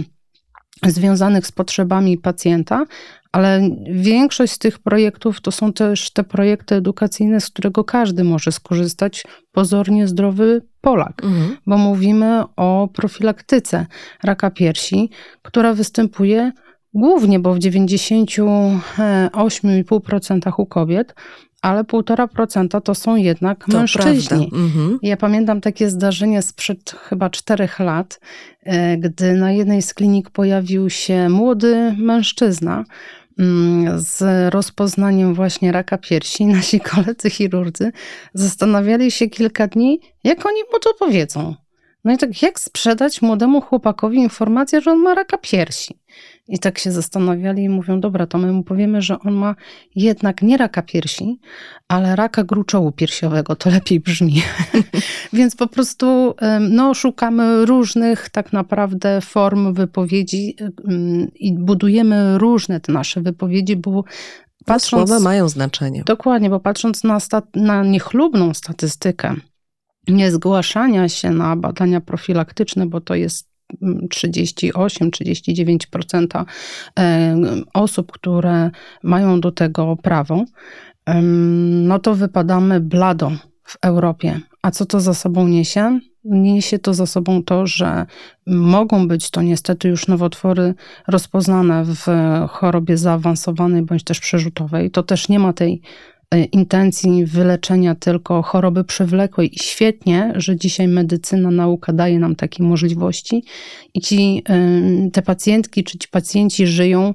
[0.86, 2.86] związanych z potrzebami pacjenta,
[3.34, 3.62] ale
[3.92, 9.24] większość z tych projektów to są też te projekty edukacyjne, z którego każdy może skorzystać,
[9.52, 11.58] pozornie zdrowy Polak, Mhm.
[11.68, 13.86] bo mówimy o profilaktyce
[14.24, 15.10] raka piersi,
[15.42, 16.52] która występuje
[16.94, 21.16] głównie, bo w 98,5% u kobiet,
[21.62, 24.50] ale 1,5% to są jednak To mężczyźni.
[24.54, 25.00] Mhm.
[25.02, 28.20] Ja pamiętam takie zdarzenie sprzed chyba czterech lat,
[28.64, 32.84] e, gdy na jednej z klinik pojawił się młody mężczyzna
[33.96, 34.24] z
[34.54, 36.46] rozpoznaniem właśnie raka piersi.
[36.56, 37.92] Nasi koledzy chirurdzy
[38.34, 41.56] zastanawiali się kilka dni, jak oni mu to powiedzą.
[42.04, 46.00] No i tak, jak sprzedać młodemu chłopakowi informację, że on ma raka piersi?
[46.48, 49.56] I tak się zastanawiali i mówią, dobra, to my mu powiemy, że on ma
[49.96, 51.40] jednak nie raka piersi,
[51.88, 54.42] ale raka gruczołu piersiowego, to lepiej brzmi.
[55.34, 60.56] Więc po prostu no, szukamy różnych tak naprawdę form wypowiedzi
[61.36, 64.04] i budujemy różne te nasze wypowiedzi, bo
[64.66, 65.10] patrząc...
[65.10, 66.04] Słowa mają znaczenie.
[66.06, 69.36] Dokładnie, bo patrząc na, stat- na niechlubną statystykę
[70.08, 76.46] niezgłaszania się na badania profilaktyczne, bo to jest 38-39%
[77.00, 77.36] e,
[77.74, 78.72] osób, które
[79.04, 80.46] mają do tego prawo,
[81.72, 83.32] no to wypadamy blado
[83.64, 84.40] w Europie.
[84.62, 86.00] A co to za sobą niesie?
[86.26, 88.06] Niesie to za sobą to, że
[88.48, 90.74] mogą być to niestety już nowotwory
[91.08, 92.06] rozpoznane w
[92.50, 94.92] chorobie zaawansowanej bądź też przerzutowej.
[94.92, 95.82] To też nie ma tej
[96.38, 99.56] intencji wyleczenia tylko choroby przewlekłej.
[99.56, 103.44] I świetnie, że dzisiaj medycyna, nauka daje nam takie możliwości
[103.94, 107.14] i ci, em, te pacjentki czy ci pacjenci żyją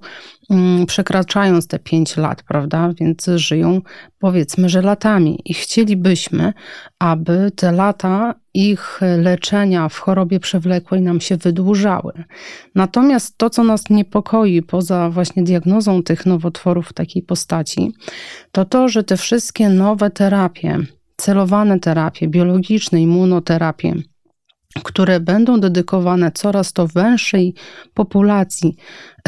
[0.86, 2.92] przekraczając te 5 lat, prawda?
[3.01, 3.80] Więc żyją
[4.18, 6.53] powiedzmy, że latami i chcielibyśmy,
[6.99, 12.12] aby te lata ich leczenia w chorobie przewlekłej nam się wydłużały.
[12.74, 17.92] Natomiast to, co nas niepokoi poza właśnie diagnozą tych nowotworów w takiej postaci,
[18.53, 20.78] to to, że te wszystkie nowe terapie,
[21.16, 23.94] celowane terapie, biologiczne, immunoterapie,
[24.84, 27.54] które będą dedykowane coraz to węższej
[27.94, 28.76] populacji,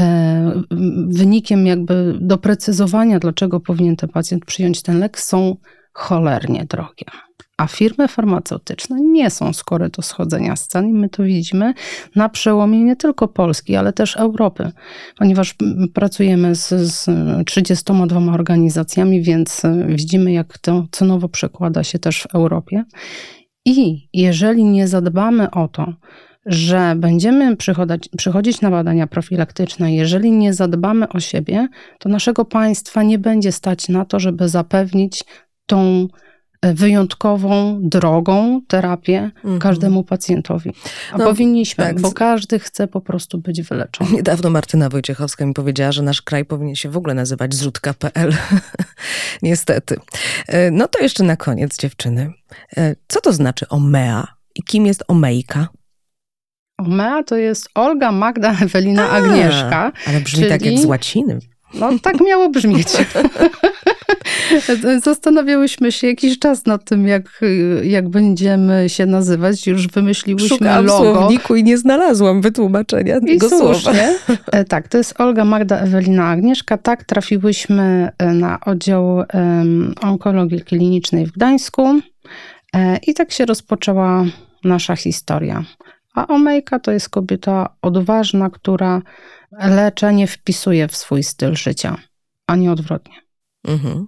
[0.01, 0.63] e,
[1.09, 5.57] wynikiem jakby doprecyzowania, dlaczego powinien ten pacjent przyjąć ten lek, są
[5.93, 7.07] cholernie drogie.
[7.57, 11.75] A firmy farmaceutyczne nie są skore do schodzenia z cen i my to widzimy
[12.17, 14.73] na przełomie nie tylko Polski, ale też Europy,
[15.19, 15.55] ponieważ
[15.95, 17.07] pracujemy z, z
[17.47, 22.85] 32 organizacjami, więc widzimy, jak to cenowo przekłada się też w Europie.
[23.65, 25.95] I jeżeli nie zadbamy o to,
[26.47, 27.57] że będziemy
[28.17, 33.89] przychodzić, na badania profilaktyczne, jeżeli nie zadbamy o siebie, to naszego państwa nie będzie stać
[33.89, 35.25] na to, żeby zapewnić
[35.67, 36.09] tą
[36.63, 39.59] wyjątkową, drogą terapię Mhm.
[39.59, 40.73] każdemu pacjentowi.
[41.13, 42.01] A No, powinniśmy, tak.
[42.01, 44.11] bo każdy chce po prostu być wyleczony.
[44.13, 48.33] Niedawno Martyna Wojciechowska mi powiedziała, że nasz kraj powinien się w ogóle nazywać zrzutka.pl.
[49.43, 49.97] Niestety.
[50.49, 52.33] E, No to jeszcze na koniec, dziewczyny.
[52.77, 55.69] E, Co to znaczy OMEA i kim jest OMEJka?
[56.79, 59.93] OMEA to jest Olga, Magda, Ewelina, A, Agnieszka.
[60.07, 61.39] Ale brzmi tak jak czyli- z łaciny.
[61.75, 62.89] No tak miało brzmieć.
[65.05, 67.41] Zastanawiałyśmy się jakiś czas nad tym, jak,
[67.83, 69.67] jak będziemy się nazywać.
[69.67, 71.15] Już wymyśliłyśmy Szukałam w logo.
[71.15, 73.75] słowniku i nie znalazłam wytłumaczenia I tego słowa.
[73.75, 74.15] słusznie.
[74.53, 76.79] E, Tak, to jest Olga, Magda, Ewelina, Agnieszka.
[76.79, 82.01] Tak, trafiłyśmy e, na oddział em, onkologii klinicznej w Gdańsku
[82.77, 84.25] E, i tak się rozpoczęła
[84.65, 85.65] nasza historia.
[86.15, 89.03] A Omejka to jest kobieta odważna, która
[89.53, 91.97] leczenie wpisuje w swój styl życia,
[92.47, 93.15] a nie odwrotnie.
[93.65, 94.07] Mhm.